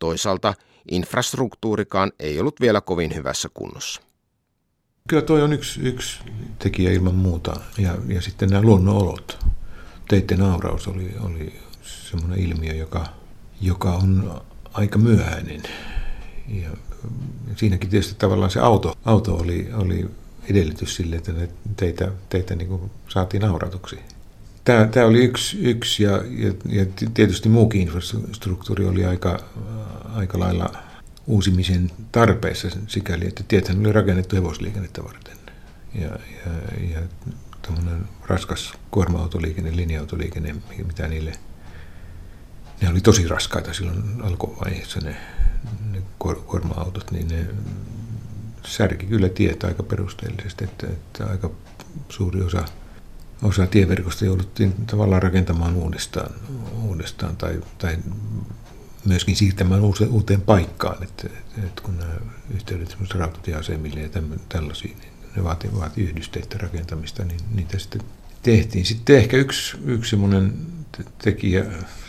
[0.00, 0.54] Toisaalta
[0.90, 4.00] infrastruktuurikaan ei ollut vielä kovin hyvässä kunnossa.
[5.08, 6.20] Kyllä tuo on yksi, yksi
[6.58, 9.46] tekijä ilman muuta ja, ja sitten nämä luonnonolot
[10.08, 13.06] teitten auraus oli, oli semmoinen ilmiö, joka,
[13.60, 14.40] joka on
[14.72, 15.62] aika myöhäinen.
[16.48, 16.70] Ja
[17.56, 20.10] siinäkin tietysti tavallaan se auto, auto oli, oli
[20.50, 23.98] edellytys sille, että ne teitä, teitä niin kuin saatiin auratuksi.
[24.64, 29.38] Tämä, tämä oli yksi, yksi ja, ja, ja tietysti muukin infrastruktuuri oli aika,
[30.14, 30.72] aika lailla
[31.26, 35.36] uusimisen tarpeessa sikäli, että tiethän oli rakennettu hevosliikennettä varten.
[35.94, 36.52] Ja, ja,
[36.90, 37.00] ja
[37.62, 41.32] tuommoinen raskas kuorma-autoliikenne, linja-autoliikenne, mitä niille,
[42.82, 45.16] ne oli tosi raskaita silloin alkuvaiheessa ne,
[45.90, 47.46] ne kuorma-autot, niin ne
[48.66, 51.50] särki kyllä tietä aika perusteellisesti, että, että aika
[52.08, 52.64] suuri osa,
[53.42, 56.34] osa tieverkosta jouduttiin tavallaan rakentamaan uudestaan,
[56.82, 57.98] uudestaan tai, tai
[59.04, 61.28] myöskin siirtämään uuteen paikkaan, että,
[61.64, 62.14] että kun nämä
[62.54, 64.08] yhteydet rautatieasemille ja
[64.48, 68.02] tällaisiin, niin ne vaati, vaati yhdisteiden rakentamista, niin niitä sitten
[68.42, 68.86] tehtiin.
[68.86, 70.54] Sitten ehkä yksi, yksi semmoinen
[71.18, 71.64] tekijä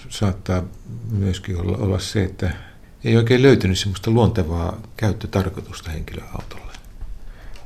[0.09, 0.63] saattaa
[1.11, 2.53] myöskin olla, olla se, että
[3.03, 6.70] ei oikein löytynyt semmoista luontevaa käyttötarkoitusta henkilöautolle.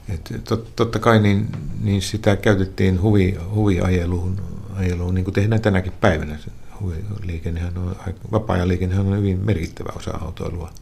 [0.09, 1.47] Et tot, totta kai niin,
[1.81, 4.41] niin sitä käytettiin huvi, huviajeluun,
[4.75, 6.39] ajeluun, niin kuin tehdään tänäkin päivänä.
[6.81, 7.95] Huviliikennehän on,
[8.31, 10.73] vapaa-ajan on hyvin merkittävä osa autoilua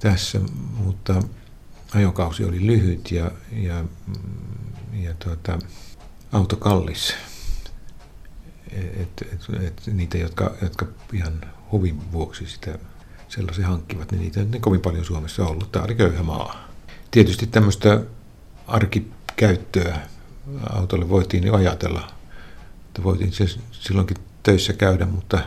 [0.00, 0.40] tässä,
[0.84, 1.22] mutta
[1.94, 3.84] ajokausi oli lyhyt ja, ja,
[4.92, 5.58] ja tuota,
[6.32, 7.14] auto kallis.
[8.72, 11.40] että et, et niitä, jotka, jotka ihan
[11.72, 12.78] huvin vuoksi sitä
[13.28, 15.72] sellaisen hankkivat, niin niitä ei kovin paljon Suomessa ollut.
[15.72, 16.68] Tämä oli köyhä maa.
[17.10, 18.00] Tietysti tämmöistä
[18.66, 19.98] arkikäyttöä
[20.70, 22.10] autolle voitiin jo ajatella,
[22.86, 25.38] että voitiin se silloinkin töissä käydä, mutta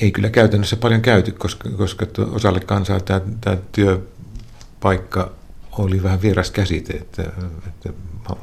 [0.00, 5.32] ei kyllä käytännössä paljon käyty, koska, koska osalle kansaa tämä, tämä työpaikka
[5.72, 7.22] oli vähän vieras käsite, että,
[7.66, 7.92] että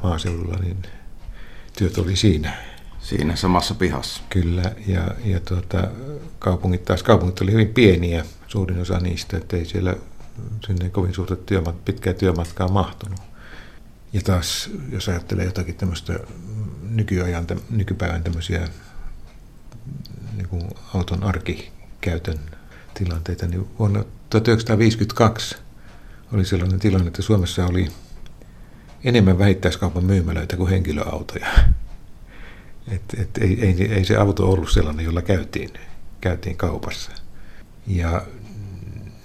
[0.02, 0.82] maaseudulla niin
[1.78, 2.52] työt oli siinä.
[3.00, 4.22] Siinä samassa pihassa.
[4.30, 5.88] Kyllä, ja, ja tuota,
[6.38, 9.96] kaupungit taas, kaupungit oli hyvin pieniä, suurin osa niistä, että ei siellä
[10.66, 13.20] sinne kovin suurta työmat, pitkää työmatkaa mahtunut.
[14.12, 16.18] Ja taas, jos ajattelee jotakin tämmöistä
[16.90, 18.68] nykyajan, nykypäivän tämmöisiä
[20.36, 20.62] niin kuin
[20.94, 22.38] auton arkikäytön
[22.94, 25.56] tilanteita, niin vuonna 1952
[26.32, 27.88] oli sellainen tilanne, että Suomessa oli
[29.04, 31.46] enemmän vähittäiskaupan myymälöitä kuin henkilöautoja.
[32.88, 35.70] Et, et ei, ei, ei se auto ollut sellainen, jolla käytiin,
[36.20, 37.10] käytiin kaupassa.
[37.86, 38.26] Ja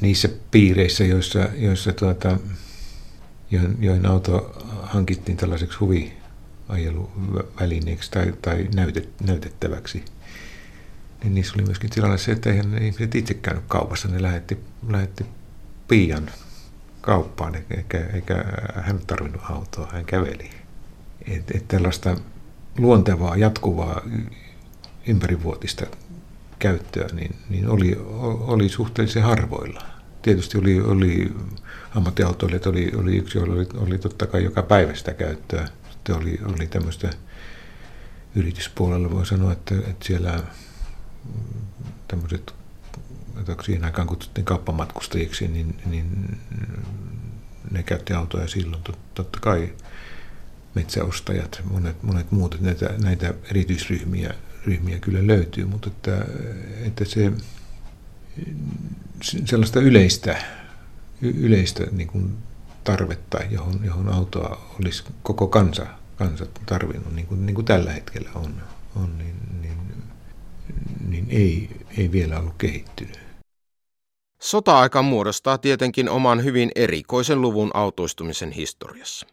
[0.01, 2.37] niissä piireissä, joissa, joissa tuota,
[3.79, 10.05] joihin, auto hankittiin tällaiseksi huviajeluvälineeksi tai, tai näytet, näytettäväksi,
[11.23, 14.57] niin niissä oli myöskin tilanne se, että eihän ihmiset itse käynyt kaupassa, ne lähetti,
[14.89, 15.25] lähetti
[15.87, 16.29] piian
[17.01, 18.45] kauppaan, eikä, eikä
[18.75, 20.49] hän tarvinnut autoa, hän käveli.
[21.27, 22.17] Et, et tällaista
[22.77, 24.01] luontevaa, jatkuvaa,
[25.07, 25.85] ympärivuotista
[26.59, 27.97] käyttöä, niin, niin oli,
[28.39, 29.81] oli suhteellisen harvoilla.
[30.21, 31.31] Tietysti oli, oli
[31.95, 35.67] ammattiautoilijat oli, oli yksi, jolla oli, oli totta kai joka päivä sitä käyttöä.
[35.91, 37.09] Sitten oli, oli tämmöistä
[38.35, 40.43] yrityspuolella, voi sanoa, että, että siellä
[42.07, 42.55] tämmöiset,
[43.35, 46.37] joita siihen aikaan kutsuttiin kauppamatkustajiksi, niin, niin
[47.71, 48.83] ne käytti autoja silloin.
[49.13, 49.73] Totta kai
[50.75, 54.33] metsäostajat, monet, monet muut, näitä, näitä erityisryhmiä
[54.67, 56.25] ryhmiä kyllä löytyy, mutta että,
[56.83, 57.31] että se
[59.45, 60.37] sellaista yleistä,
[61.21, 62.37] yleistä niin kuin
[62.83, 68.29] tarvetta, johon, johon autoa olisi koko kansa, kansa tarvinnut, niin kuin, niin kuin tällä hetkellä
[68.35, 68.61] on,
[68.95, 69.77] on niin, niin,
[71.07, 73.19] niin ei, ei vielä ollut kehittynyt.
[74.41, 79.27] Sota-aika muodostaa tietenkin oman hyvin erikoisen luvun autoistumisen historiassa.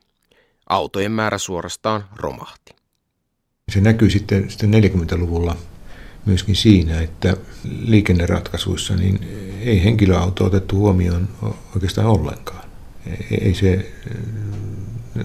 [0.68, 2.74] Autojen määrä suorastaan romahti.
[3.72, 5.56] Se näkyy sitten, sitten 40-luvulla
[6.26, 7.36] myöskin siinä, että
[7.84, 9.28] liikenneratkaisuissa niin
[9.60, 11.28] ei henkilöauto otettu huomioon
[11.74, 12.64] oikeastaan ollenkaan.
[13.40, 13.92] Ei se,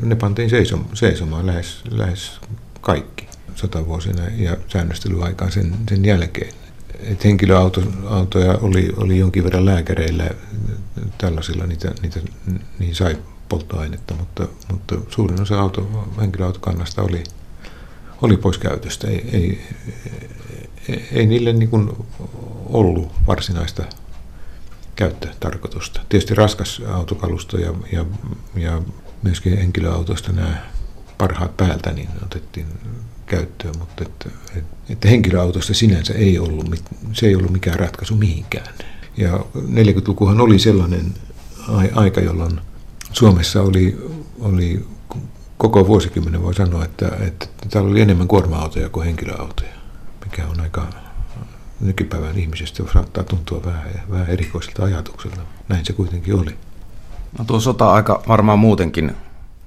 [0.01, 0.49] ne pantiin
[0.93, 2.39] seisomaan lähes, lähes
[2.81, 6.53] kaikki sotavuosina ja säännöstelyaikaan sen, sen jälkeen.
[6.99, 10.29] Et henkilöautoja oli, oli jonkin verran lääkäreillä,
[11.17, 12.19] tällaisilla niitä, niitä,
[12.79, 13.17] niin sai
[13.49, 17.23] polttoainetta, mutta, mutta suurin osa auto, henkilöautokannasta oli,
[18.21, 19.07] oli pois käytöstä.
[19.07, 19.62] Ei, ei,
[21.12, 21.91] ei, niille niin kuin
[22.65, 23.84] ollut varsinaista
[24.95, 26.02] käyttötarkoitusta.
[26.10, 28.06] Tietysti raskas autokalusto ja, ja,
[28.56, 28.82] ja
[29.23, 30.63] myöskin henkilöautoista nämä
[31.17, 32.65] parhaat päältä niin otettiin
[33.25, 34.30] käyttöön, mutta että,
[34.89, 36.75] että henkilöautosta sinänsä ei ollut,
[37.13, 38.73] se ei ollut mikään ratkaisu mihinkään.
[39.17, 41.13] Ja 40-lukuhan oli sellainen
[41.95, 42.62] aika, jolloin
[43.12, 43.97] Suomessa oli,
[44.39, 44.86] oli
[45.58, 49.73] koko vuosikymmenen voi sanoa, että, että täällä oli enemmän kuorma-autoja kuin henkilöautoja,
[50.30, 50.88] mikä on aika
[51.80, 55.42] nykypäivän ihmisestä saattaa tuntua vähän, vähän erikoiselta ajatukselta.
[55.70, 56.56] Näin se kuitenkin oli.
[57.38, 59.15] No tuo sota-aika varmaan muutenkin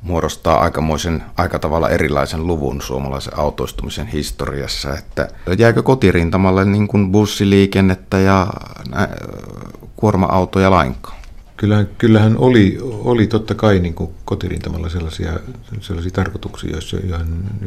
[0.03, 8.19] muodostaa aikamoisen aika tavalla erilaisen luvun suomalaisen autoistumisen historiassa, että jääkö kotirintamalle niin kuin bussiliikennettä
[8.19, 8.47] ja
[9.97, 11.17] kuorma-autoja lainkaan?
[11.57, 15.33] Kyllähän, kyllähän oli, oli totta kai niin kuin kotirintamalla sellaisia,
[15.81, 16.97] sellaisia tarkoituksia, joissa,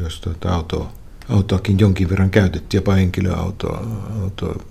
[0.02, 0.92] jos tuota autoa,
[1.28, 3.86] autoakin jonkin verran käytettiin, jopa henkilöautoa.
[4.22, 4.64] Autoa,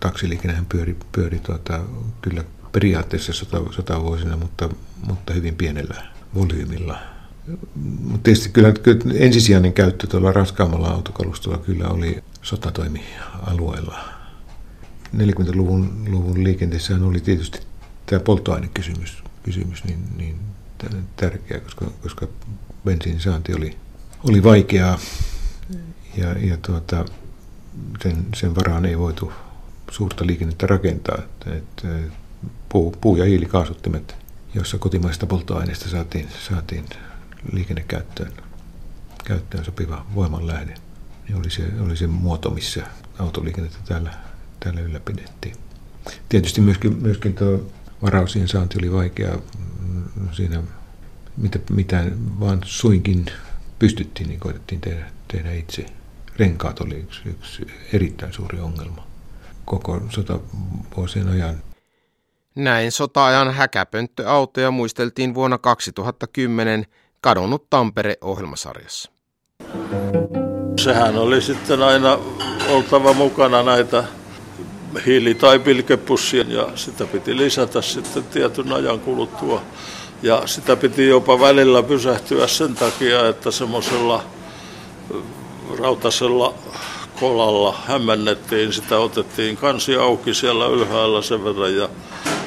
[0.00, 1.80] taksiliikennehän pyöri, pyöri tuota,
[2.22, 4.68] kyllä periaatteessa sota, sotavuosina, mutta,
[5.06, 6.02] mutta hyvin pienellä
[6.34, 6.98] volyymilla.
[7.74, 13.98] Mutta tietysti kyllä, kyllä ensisijainen käyttö tuolla raskaammalla autokalustolla kyllä oli sotatoimialueella.
[15.16, 17.60] 40-luvun luvun liikenteessähän oli tietysti
[18.06, 20.36] tämä polttoainekysymys kysymys niin, niin
[21.16, 22.28] tärkeä, koska, koska
[22.84, 23.76] bensiinin saanti oli,
[24.28, 24.98] oli vaikeaa
[26.16, 27.04] ja, ja tuota,
[28.02, 29.32] sen, sen varaan ei voitu
[29.90, 31.18] suurta liikennettä rakentaa.
[31.46, 31.88] Että
[32.68, 34.16] puu, puu- ja hiilikaasuttimet,
[34.54, 36.84] joissa kotimaista polttoaineista saatiin, saatiin
[37.52, 38.32] liikennekäyttöön
[39.26, 40.74] käyttöön sopiva voimanlähde,
[41.28, 42.86] niin oli se, oli se muoto, missä
[43.18, 44.14] autoliikennettä täällä,
[44.60, 45.56] täällä ylläpidettiin.
[46.28, 47.66] Tietysti myöskin, myöskin tuo
[48.02, 49.38] varausien saanti oli vaikea
[50.32, 50.62] siinä,
[51.36, 52.04] mitä, mitä
[52.40, 53.26] vaan suinkin
[53.78, 55.86] pystyttiin, niin koitettiin tehdä, tehdä itse.
[56.38, 59.06] Renkaat oli yksi, yksi erittäin suuri ongelma
[59.64, 61.62] koko sotavuosien ajan.
[62.54, 66.86] Näin sota-ajan häkäpönttöautoja muisteltiin vuonna 2010
[67.20, 69.10] kadonnut Tampere-ohjelmasarjassa.
[70.80, 72.18] Sehän oli sitten aina
[72.68, 74.04] oltava mukana näitä
[75.06, 79.62] hiili- tai pilkepussia ja sitä piti lisätä sitten tietyn ajan kuluttua.
[80.22, 84.24] Ja sitä piti jopa välillä pysähtyä sen takia, että semmoisella
[85.78, 86.54] rautasella
[87.20, 91.88] kolalla hämmennettiin, sitä otettiin kansi auki siellä ylhäällä sen verran ja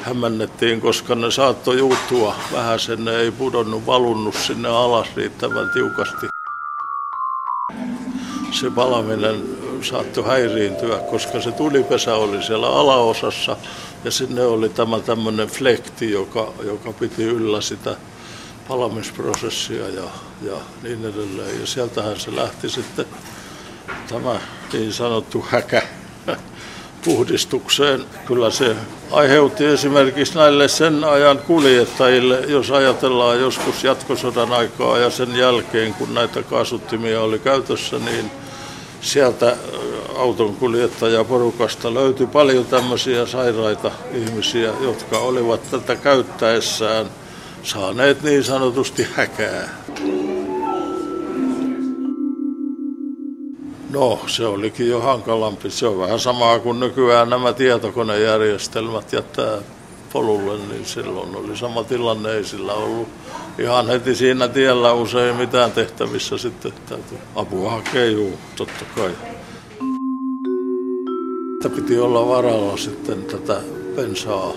[0.02, 6.26] hämmennettiin, koska ne saattoi juuttua vähän sen, ne ei pudonnut, valunnut sinne alas riittävän tiukasti.
[8.50, 9.42] Se palaminen
[9.82, 13.56] saattoi häiriintyä, koska se tulipesä oli siellä alaosassa
[14.04, 17.96] ja sinne oli tämä tämmöinen flekti, joka, joka piti yllä sitä
[18.70, 20.02] palamisprosessia ja,
[20.42, 21.60] ja niin edelleen.
[21.60, 23.06] Ja sieltähän se lähti sitten
[24.08, 24.40] tämä
[24.72, 25.82] niin sanottu häkä
[27.04, 28.04] puhdistukseen.
[28.26, 28.76] Kyllä se
[29.10, 36.14] aiheutti esimerkiksi näille sen ajan kuljettajille, jos ajatellaan joskus jatkosodan aikaa ja sen jälkeen, kun
[36.14, 38.30] näitä kaasuttimia oli käytössä, niin
[39.00, 39.56] sieltä
[40.16, 47.06] auton kuljettajaporukasta löytyi paljon tämmöisiä sairaita ihmisiä, jotka olivat tätä käyttäessään
[47.62, 49.68] saaneet niin sanotusti häkää.
[53.90, 55.70] No, se olikin jo hankalampi.
[55.70, 59.58] Se on vähän samaa kuin nykyään nämä tietokonejärjestelmät jättää
[60.12, 63.08] polulle, niin silloin oli sama tilanne, ei sillä ollut
[63.58, 69.10] ihan heti siinä tiellä usein mitään tehtävissä sitten täytyy apua hakea, juu, totta kai.
[71.76, 73.60] Piti olla varalla sitten tätä
[73.96, 74.52] bensaa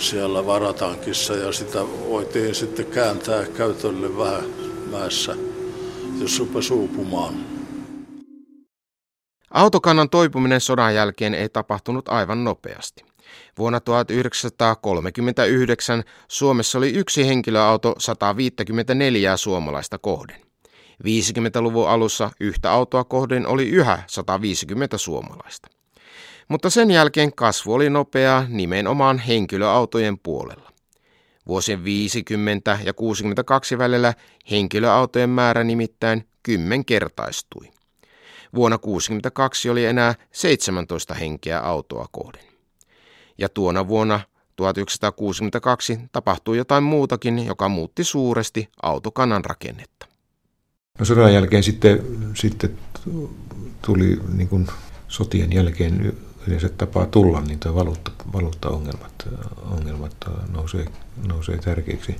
[0.00, 4.44] siellä varatankissa ja sitä voitiin sitten kääntää käytölle vähän
[4.90, 5.36] mäessä,
[6.20, 7.34] jos rupesi uupumaan.
[9.50, 13.04] Autokannan toipuminen sodan jälkeen ei tapahtunut aivan nopeasti.
[13.58, 20.40] Vuonna 1939 Suomessa oli yksi henkilöauto 154 suomalaista kohden.
[21.04, 25.79] 50-luvun alussa yhtä autoa kohden oli yhä 150 suomalaista.
[26.50, 30.70] Mutta sen jälkeen kasvu oli nopeaa nimenomaan henkilöautojen puolella.
[31.46, 34.14] Vuosien 50 ja 62 välillä
[34.50, 37.70] henkilöautojen määrä nimittäin kymmenkertaistui.
[38.54, 42.44] Vuonna 1962 oli enää 17 henkeä autoa kohden.
[43.38, 44.20] Ja tuona vuonna
[44.56, 50.06] 1962 tapahtui jotain muutakin, joka muutti suuresti autokannan rakennetta.
[50.98, 52.78] No sodan jälkeen sitten, sitten
[53.82, 54.66] tuli niin kuin
[55.08, 59.28] sotien jälkeen yleensä tapaa tulla, niin tuo valuutta, valuuttaongelmat
[59.70, 60.16] ongelmat
[60.52, 60.86] nousee,
[61.26, 62.16] nousee tärkeiksi.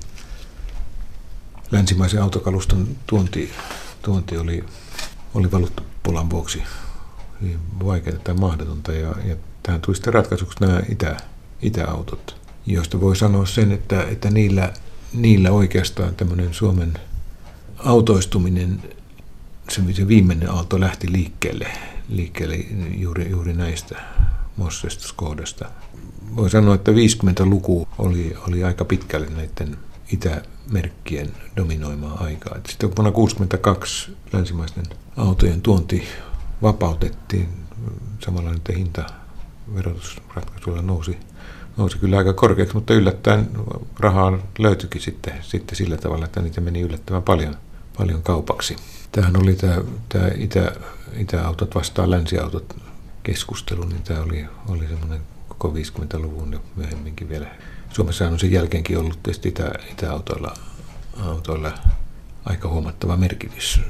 [1.71, 3.51] Länsimaisen autokaluston tuonti,
[4.01, 4.63] tuonti oli,
[5.33, 6.63] oli valuuttapulan vuoksi
[7.41, 8.91] hyvin vaikeaa tai mahdotonta.
[8.91, 11.17] Ja, ja tähän tuli sitten ratkaisuksi nämä itä,
[11.61, 14.73] itäautot, joista voi sanoa sen, että, että niillä,
[15.13, 16.93] niillä oikeastaan tämmöinen Suomen
[17.77, 18.83] autoistuminen,
[19.69, 21.67] se, viimeinen aalto lähti liikkeelle
[22.11, 22.55] liikkeelle
[22.97, 24.01] juuri, juuri näistä
[24.57, 25.07] Mossesta
[26.35, 29.77] Voi sanoa, että 50-luku oli, oli aika pitkälle näiden
[30.11, 32.55] itämerkkien dominoimaa aikaa.
[32.55, 34.85] Sitten vuonna 1962 länsimaisten
[35.17, 36.07] autojen tuonti
[36.61, 37.49] vapautettiin,
[38.19, 39.05] samalla nyt hinta
[39.75, 41.17] verotusratkaisuilla nousi,
[41.77, 43.49] nousi kyllä aika korkeaksi, mutta yllättäen
[43.99, 47.57] rahaa löytyikin sitten, sitten sillä tavalla, että niitä meni yllättävän paljon,
[47.97, 48.75] paljon kaupaksi.
[49.11, 50.71] Tämähän oli tämä, tämä itä,
[51.17, 52.75] itäautot vastaan länsiautot
[53.23, 57.47] keskustelu, niin tämä oli, oli semmoinen koko 50-luvun ja myöhemminkin vielä.
[57.89, 60.53] Suomessa on sen jälkeenkin ollut tietysti itä, itäautoilla
[61.25, 61.71] autoilla
[62.45, 63.81] aika huomattava merkitys.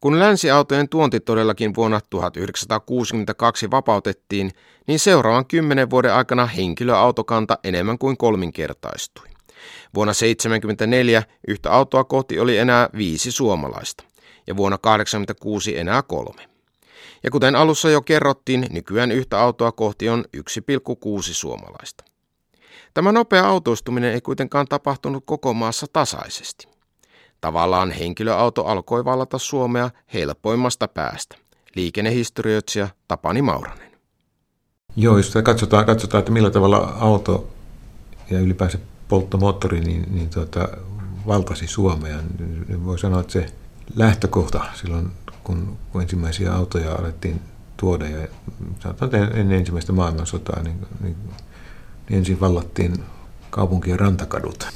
[0.00, 4.50] Kun länsiautojen tuonti todellakin vuonna 1962 vapautettiin,
[4.86, 9.28] niin seuraavan kymmenen vuoden aikana henkilöautokanta enemmän kuin kolminkertaistui.
[9.94, 14.04] Vuonna 1974 yhtä autoa kohti oli enää viisi suomalaista
[14.46, 16.48] ja vuonna 1986 enää kolme.
[17.22, 20.42] Ja kuten alussa jo kerrottiin, nykyään yhtä autoa kohti on 1,6
[21.32, 22.04] suomalaista.
[22.94, 26.68] Tämä nopea autoistuminen ei kuitenkaan tapahtunut koko maassa tasaisesti.
[27.40, 31.36] Tavallaan henkilöauto alkoi vallata Suomea helpoimmasta päästä.
[31.74, 33.92] Liikennehistorioitsija Tapani Mauranen.
[34.96, 37.50] Joo, jos katsotaan, katsotaan, että millä tavalla auto
[38.30, 38.78] ja ylipäänsä
[39.08, 40.68] polttomoottori niin, niin tuota,
[41.26, 42.18] valtasi Suomea,
[42.68, 43.46] niin voi sanoa, että se
[43.96, 45.10] lähtökohta silloin,
[45.44, 47.40] kun, kun ensimmäisiä autoja alettiin
[47.76, 48.28] tuoda ja
[48.80, 51.16] sanotaan ennen ensimmäistä maailmansotaa, niin, niin,
[52.08, 53.04] niin ensin vallattiin
[53.50, 54.68] kaupunkien rantakadut.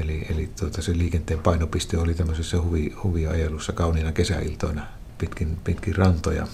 [0.00, 4.86] Eli, eli tuota, se liikenteen painopiste oli tämmöisessä huvi, huviajelussa kauniina kesäiltoina
[5.18, 6.46] pitkin, pitkin rantoja.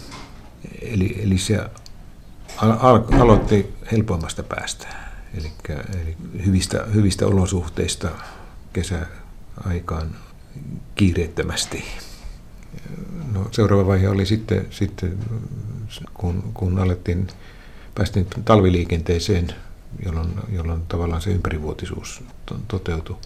[0.82, 1.70] Eli, eli se
[2.56, 4.88] al- aloitti helpoimmasta päästä,
[5.38, 5.52] eli,
[6.02, 6.16] eli
[6.46, 8.08] hyvistä, hyvistä olosuhteista
[8.72, 10.16] kesäaikaan
[10.94, 11.84] kiireettömästi.
[13.32, 15.18] No, seuraava vaihe oli sitten, sitten
[16.14, 17.26] kun, kun alettiin,
[17.94, 19.48] päästiin talviliikenteeseen,
[20.04, 22.24] jolloin, jolloin tavallaan se ympärivuotisuus
[22.68, 23.16] toteutui.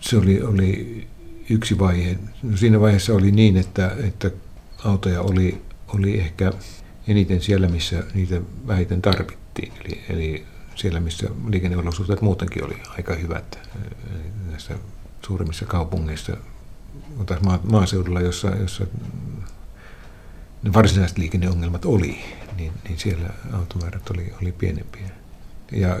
[0.00, 1.06] Se oli, oli
[1.50, 2.18] yksi vaihe.
[2.42, 4.30] No, siinä vaiheessa oli niin, että, että
[4.84, 6.52] autoja oli, oli ehkä
[7.08, 9.72] eniten siellä, missä niitä vähiten tarvittiin.
[9.84, 10.44] Eli, eli
[10.74, 13.58] siellä, missä liikenneolosuhteet muutenkin oli aika hyvät.
[14.14, 14.74] Eli näissä
[15.26, 16.36] suurimmissa kaupungeissa,
[17.16, 18.86] mutta maaseudulla, jossa, jossa
[20.62, 22.18] ne varsinaiset liikenneongelmat oli,
[22.56, 25.10] niin, niin siellä automäärät oli, oli pienempiä.
[25.72, 25.96] Ja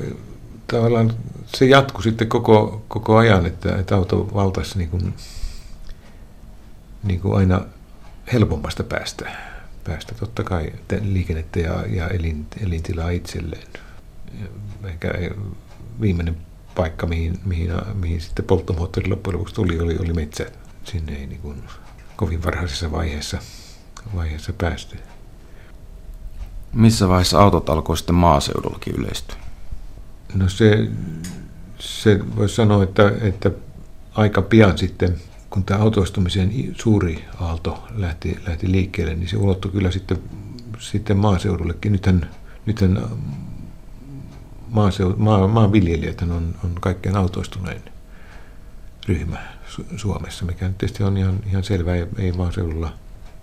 [0.66, 1.14] tavallaan
[1.46, 5.14] se jatkui sitten koko, koko ajan, että, että auto valtaisi niin kuin,
[7.02, 7.64] niin kuin aina
[8.32, 9.36] helpommasta päästä,
[9.84, 10.72] päästä totta kai
[11.02, 13.66] liikennettä ja, ja elin, elintilaa itselleen.
[14.84, 15.12] Ehkä
[16.00, 16.36] viimeinen
[16.74, 20.46] paikka, mihin, mihin, mihin sitten polttomoottori loppujen lopuksi tuli, oli, oli metsä.
[20.84, 21.62] Sinne ei niin kuin
[22.16, 23.38] kovin varhaisessa vaiheessa,
[24.14, 24.96] vaiheessa päästy.
[26.72, 29.36] Missä vaiheessa autot alkoi sitten maaseudullakin yleistyä?
[30.34, 30.88] No se,
[31.78, 33.50] se voisi sanoa, että, että
[34.14, 35.16] aika pian sitten,
[35.50, 40.18] kun tämä autoistumisen suuri aalto lähti, lähti liikkeelle, niin se ulottui kyllä sitten,
[40.78, 41.92] sitten maaseudullekin.
[41.92, 42.30] Nythän,
[42.66, 43.08] nythän
[44.74, 47.82] maaseud, maa, maanviljelijät on, on kaikkein autoistunein
[49.06, 52.92] ryhmä Su- Suomessa, mikä nyt tietysti on ihan, ihan selvää, ei, ei maaseudulla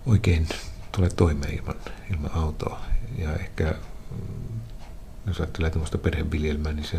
[0.06, 0.48] oikein
[0.92, 1.76] tule toimeen ilman,
[2.12, 2.82] ilman autoa.
[3.18, 3.76] Ja ehkä
[5.28, 6.98] jos ajattelee tämmöistä perheviljelmää, niin se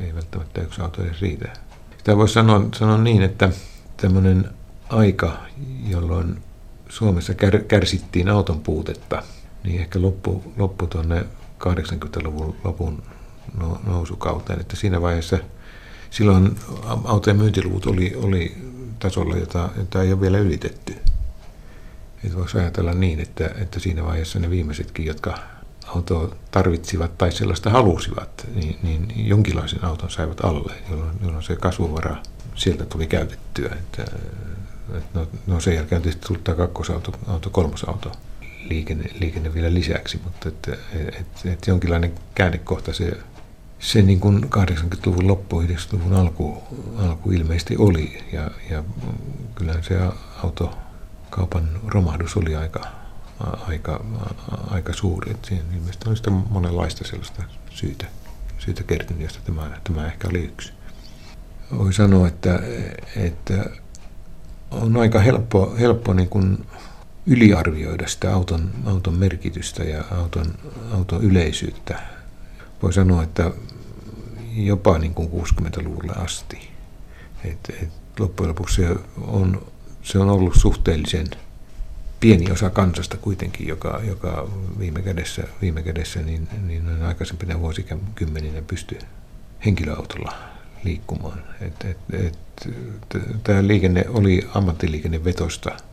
[0.00, 1.52] ei välttämättä yksi auto edes riitä.
[1.98, 3.50] Sitä voisi sanoa, sanoa niin, että
[3.96, 4.50] tämmöinen
[4.88, 5.36] aika,
[5.88, 6.42] jolloin
[6.88, 9.22] Suomessa kär, kärsittiin auton puutetta,
[9.64, 11.26] niin ehkä loppu, loppu tuonne
[11.64, 13.02] 80-luvun lopun
[13.86, 15.38] nousukauteen, että siinä vaiheessa
[16.10, 16.56] silloin
[17.04, 18.56] autojen myyntiluvut oli, oli
[18.98, 20.96] tasolla, jota, jota ei ole vielä ylitetty.
[22.24, 25.38] Että voisi ajatella niin, että, että siinä vaiheessa ne viimeisetkin, jotka
[25.86, 32.16] autoa tarvitsivat tai sellaista halusivat, niin, niin jonkinlaisen auton saivat alle, jolloin, jolloin se kasvuvara
[32.54, 33.76] sieltä tuli käytettyä.
[33.78, 34.02] Että,
[34.96, 38.12] että no, no sen jälkeen tietysti tuli tämä kakkosauto, auto, kolmosauto
[38.68, 43.12] liikenne, liikenne vielä lisäksi, mutta että, että, että jonkinlainen käännekohta se,
[43.78, 46.62] se niin kuin 80-luvun loppu, 90-luvun alku,
[46.98, 48.22] alku ilmeisesti oli.
[48.32, 48.84] Ja, ja
[49.54, 49.98] kyllähän se
[50.44, 52.86] autokaupan romahdus oli aika,
[53.68, 54.04] aika,
[54.70, 55.30] aika suuri.
[55.30, 58.06] Että siihen ilmeisesti on sitä monenlaista sellaista syytä,
[58.58, 60.72] syytä kertynyt, josta tämä, tämä ehkä oli yksi.
[61.78, 62.60] Voi sanoa, että,
[63.16, 63.70] että
[64.70, 66.66] on aika helppo, helppo niin kuin
[67.30, 70.54] yliarvioida sitä auton, auton merkitystä ja auton,
[70.92, 72.02] auton yleisyyttä.
[72.82, 73.50] Voi sanoa, että
[74.56, 76.70] jopa niin kuin 60-luvulle asti.
[77.44, 79.66] Et, et loppujen lopuksi se on,
[80.02, 81.26] se on ollut suhteellisen
[82.20, 88.62] pieni osa kansasta kuitenkin, joka, joka viime kädessä, viime kädessä niin, niin on aikaisempina vuosikymmeninä
[88.62, 88.98] pysty
[89.64, 90.32] henkilöautolla
[90.84, 91.42] liikkumaan.
[93.44, 95.76] Tämä liikenne oli ammattiliikennevetosta–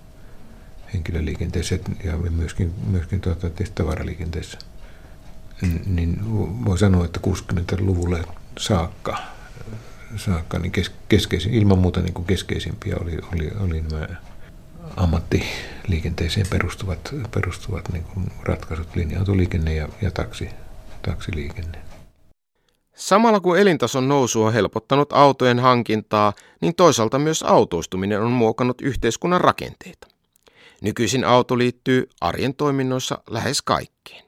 [0.93, 4.57] henkilöliikenteessä ja myöskin, myöskin tuota, tavaraliikenteessä.
[5.85, 6.19] Niin
[6.65, 8.23] voi sanoa, että 60-luvulle
[8.59, 9.17] saakka,
[10.15, 14.07] saakka niin kes, keskeisin, ilman muuta niin kuin keskeisimpiä oli, oli, oli nämä
[14.97, 20.49] ammattiliikenteeseen perustuvat, perustuvat niin kuin ratkaisut, linja-autoliikenne ja, ja taksi,
[21.01, 21.79] taksiliikenne.
[22.95, 29.41] Samalla kun elintason nousu on helpottanut autojen hankintaa, niin toisaalta myös autoistuminen on muokannut yhteiskunnan
[29.41, 30.07] rakenteita.
[30.81, 34.25] Nykyisin auto liittyy arjen toiminnoissa lähes kaikkeen.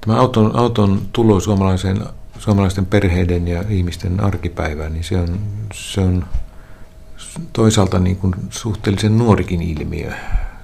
[0.00, 2.06] Tämä auton, auton tulo suomalaisen,
[2.38, 5.38] suomalaisten perheiden ja ihmisten arkipäivään, niin se on,
[5.74, 6.24] se on
[7.52, 10.12] toisaalta niin kuin suhteellisen nuorikin ilmiö.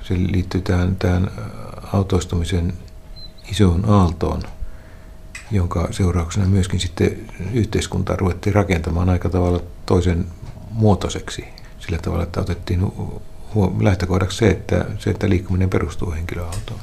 [0.03, 1.31] Se liittyy tähän, tähän
[1.93, 2.73] autoistumisen
[3.51, 4.43] isoon aaltoon,
[5.51, 7.17] jonka seurauksena myöskin sitten
[7.53, 10.27] yhteiskuntaa ruvettiin rakentamaan aika tavalla toisen
[10.71, 11.45] muotoiseksi.
[11.79, 12.93] Sillä tavalla, että otettiin
[13.81, 16.81] lähtökohdaksi se, että, se, että liikkuminen perustuu henkilöautoon.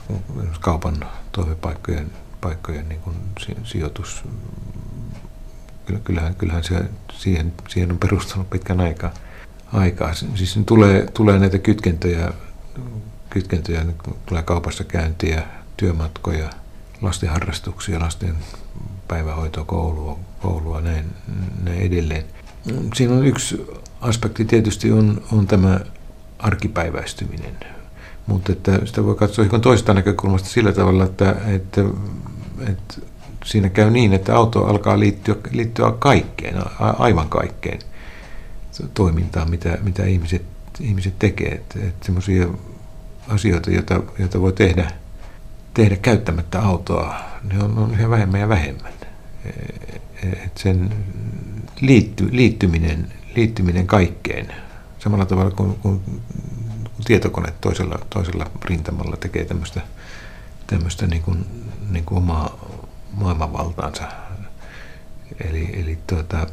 [0.60, 2.12] Kaupan toimipaikkojen
[2.46, 3.16] paikkojen niin kuin
[3.64, 4.24] sijoitus,
[6.04, 6.82] kyllähän, kyllähän se
[7.14, 9.14] siihen, siihen on perustunut pitkän aikaa.
[9.74, 10.14] aikaa.
[10.14, 12.34] Siis tulee, tulee näitä kytkentöjä,
[13.30, 13.86] kytkentöjä,
[14.26, 15.44] tulee kaupassa käyntiä,
[15.78, 16.50] työmatkoja,
[17.02, 18.36] lasten harrastuksia, lasten
[19.08, 21.06] päivähoitoa, koulua, koulua näin,
[21.64, 22.26] näin edelleen.
[22.94, 23.68] Siinä on yksi
[24.02, 25.80] aspekti tietysti on, on tämä
[26.40, 27.58] arkipäiväistyminen.
[28.28, 31.82] Mutta että sitä voi katsoa hiukan toista näkökulmasta sillä tavalla, että, että,
[32.70, 32.96] että
[33.46, 37.80] siinä käy niin, että auto alkaa liittyä, liittyä kaikkeen, aivan kaikkeen
[38.94, 40.46] toimintaan, mitä, mitä ihmiset,
[40.80, 41.52] ihmiset tekee.
[41.52, 42.48] Että, että semmoisia
[43.28, 44.92] asioita, joita, joita voi tehdä,
[45.74, 48.94] tehdä käyttämättä autoa, ne on, on yhä vähemmän ja vähemmän.
[49.46, 50.94] E, e, että sen
[51.82, 54.65] liitty, liittyminen, liittyminen kaikkeen,
[55.06, 56.22] samalla tavalla kuin, kuin
[57.06, 59.82] tietokone toisella, toisella rintamalla tekee tämmöistä,
[60.68, 61.46] tämmöistä niin kuin,
[61.90, 62.58] niin kuin omaa
[63.14, 64.04] maailmanvaltaansa.
[65.50, 66.48] Eli, eli tuota,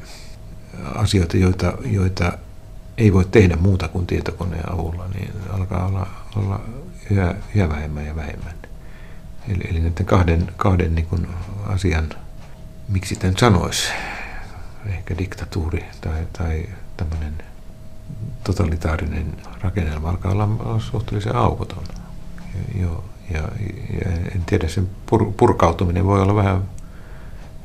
[0.94, 2.38] asioita, joita, joita
[2.98, 6.60] ei voi tehdä muuta kuin tietokoneen avulla, niin alkaa olla, olla
[7.10, 8.54] yhä, yhä vähemmän ja vähemmän.
[9.48, 11.26] Eli, eli näiden kahden, kahden niin kuin
[11.66, 12.08] asian,
[12.88, 13.88] miksi tämän sanoisi,
[14.86, 17.51] ehkä diktatuuri tai, tai tämmöinen
[18.44, 21.84] totalitaarinen rakennelma alkaa olla, suhteellisen aukoton.
[22.80, 23.40] Jo, ja,
[24.04, 26.62] ja en tiedä, sen pur, purkautuminen voi olla vähän,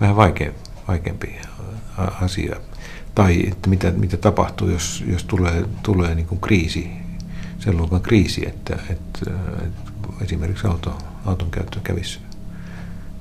[0.02, 0.52] vähän vaikea,
[0.88, 1.36] vaikeampi
[2.22, 2.56] asia.
[3.16, 6.92] Tai että mitä, mitä tapahtuu, jos, jos tulee, tulee niin kuin kriisi,
[7.60, 9.32] sen luokan kriisi, että, että,
[9.66, 12.20] että esimerkiksi auto, auton käyttö kävisi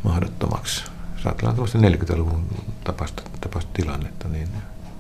[0.03, 0.85] mahdottomaksi.
[1.17, 2.45] Jos ajatellaan 40-luvun
[2.85, 4.49] tapaista, tapaista tilannetta, niin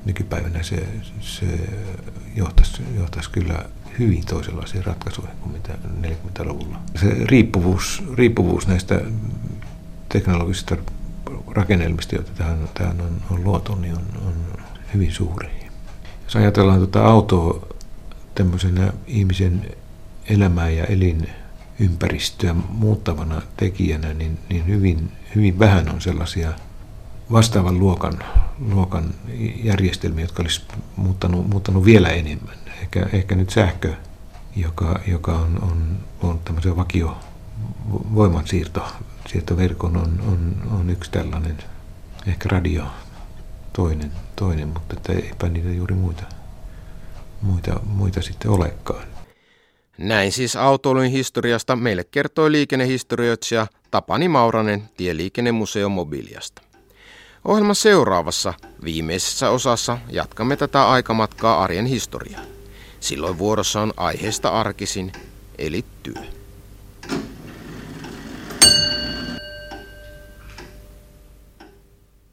[0.06, 0.88] nykypäivänä se,
[1.20, 1.46] se
[2.36, 3.64] johtaisi, johtaisi kyllä
[3.98, 6.78] hyvin toisenlaisiin ratkaisuihin kuin mitä 40-luvulla.
[7.00, 9.00] Se riippuvuus, riippuvuus näistä
[10.08, 10.76] teknologisista
[11.46, 14.62] rakennelmista, joita tähän, tähän on, on luotu, niin on, on
[14.94, 15.48] hyvin suuri.
[16.24, 17.66] Jos ajatellaan tuota autoa
[18.34, 19.70] tämmöisenä ihmisen
[20.28, 26.52] elämää ja elinympäristöä muuttavana tekijänä, niin, niin hyvin, hyvin vähän on sellaisia
[27.32, 28.18] vastaavan luokan,
[28.58, 29.14] luokan
[29.64, 30.62] järjestelmiä, jotka olisi
[30.96, 32.56] muuttanut, muuttanut vielä enemmän.
[32.82, 33.94] Ehkä, ehkä nyt sähkö,
[34.56, 37.16] joka, joka on, on, on tämmöisen vakio
[38.14, 38.86] voimansiirto,
[39.28, 41.58] siirtoverkon on, on, on yksi tällainen,
[42.26, 42.84] ehkä radio
[43.72, 46.22] toinen, toinen mutta että eipä niitä juuri muita,
[47.42, 49.06] muita, muita sitten olekaan.
[49.98, 56.62] Näin siis autoilun historiasta meille kertoi liikennehistorioitsija Tapani Mauranen Tieliikennemuseo Mobiliasta.
[57.46, 62.42] Ohjelman seuraavassa, viimeisessä osassa, jatkamme tätä aikamatkaa arjen historiaa.
[63.00, 65.12] Silloin vuorossa on aiheesta arkisin,
[65.58, 66.35] eli työ.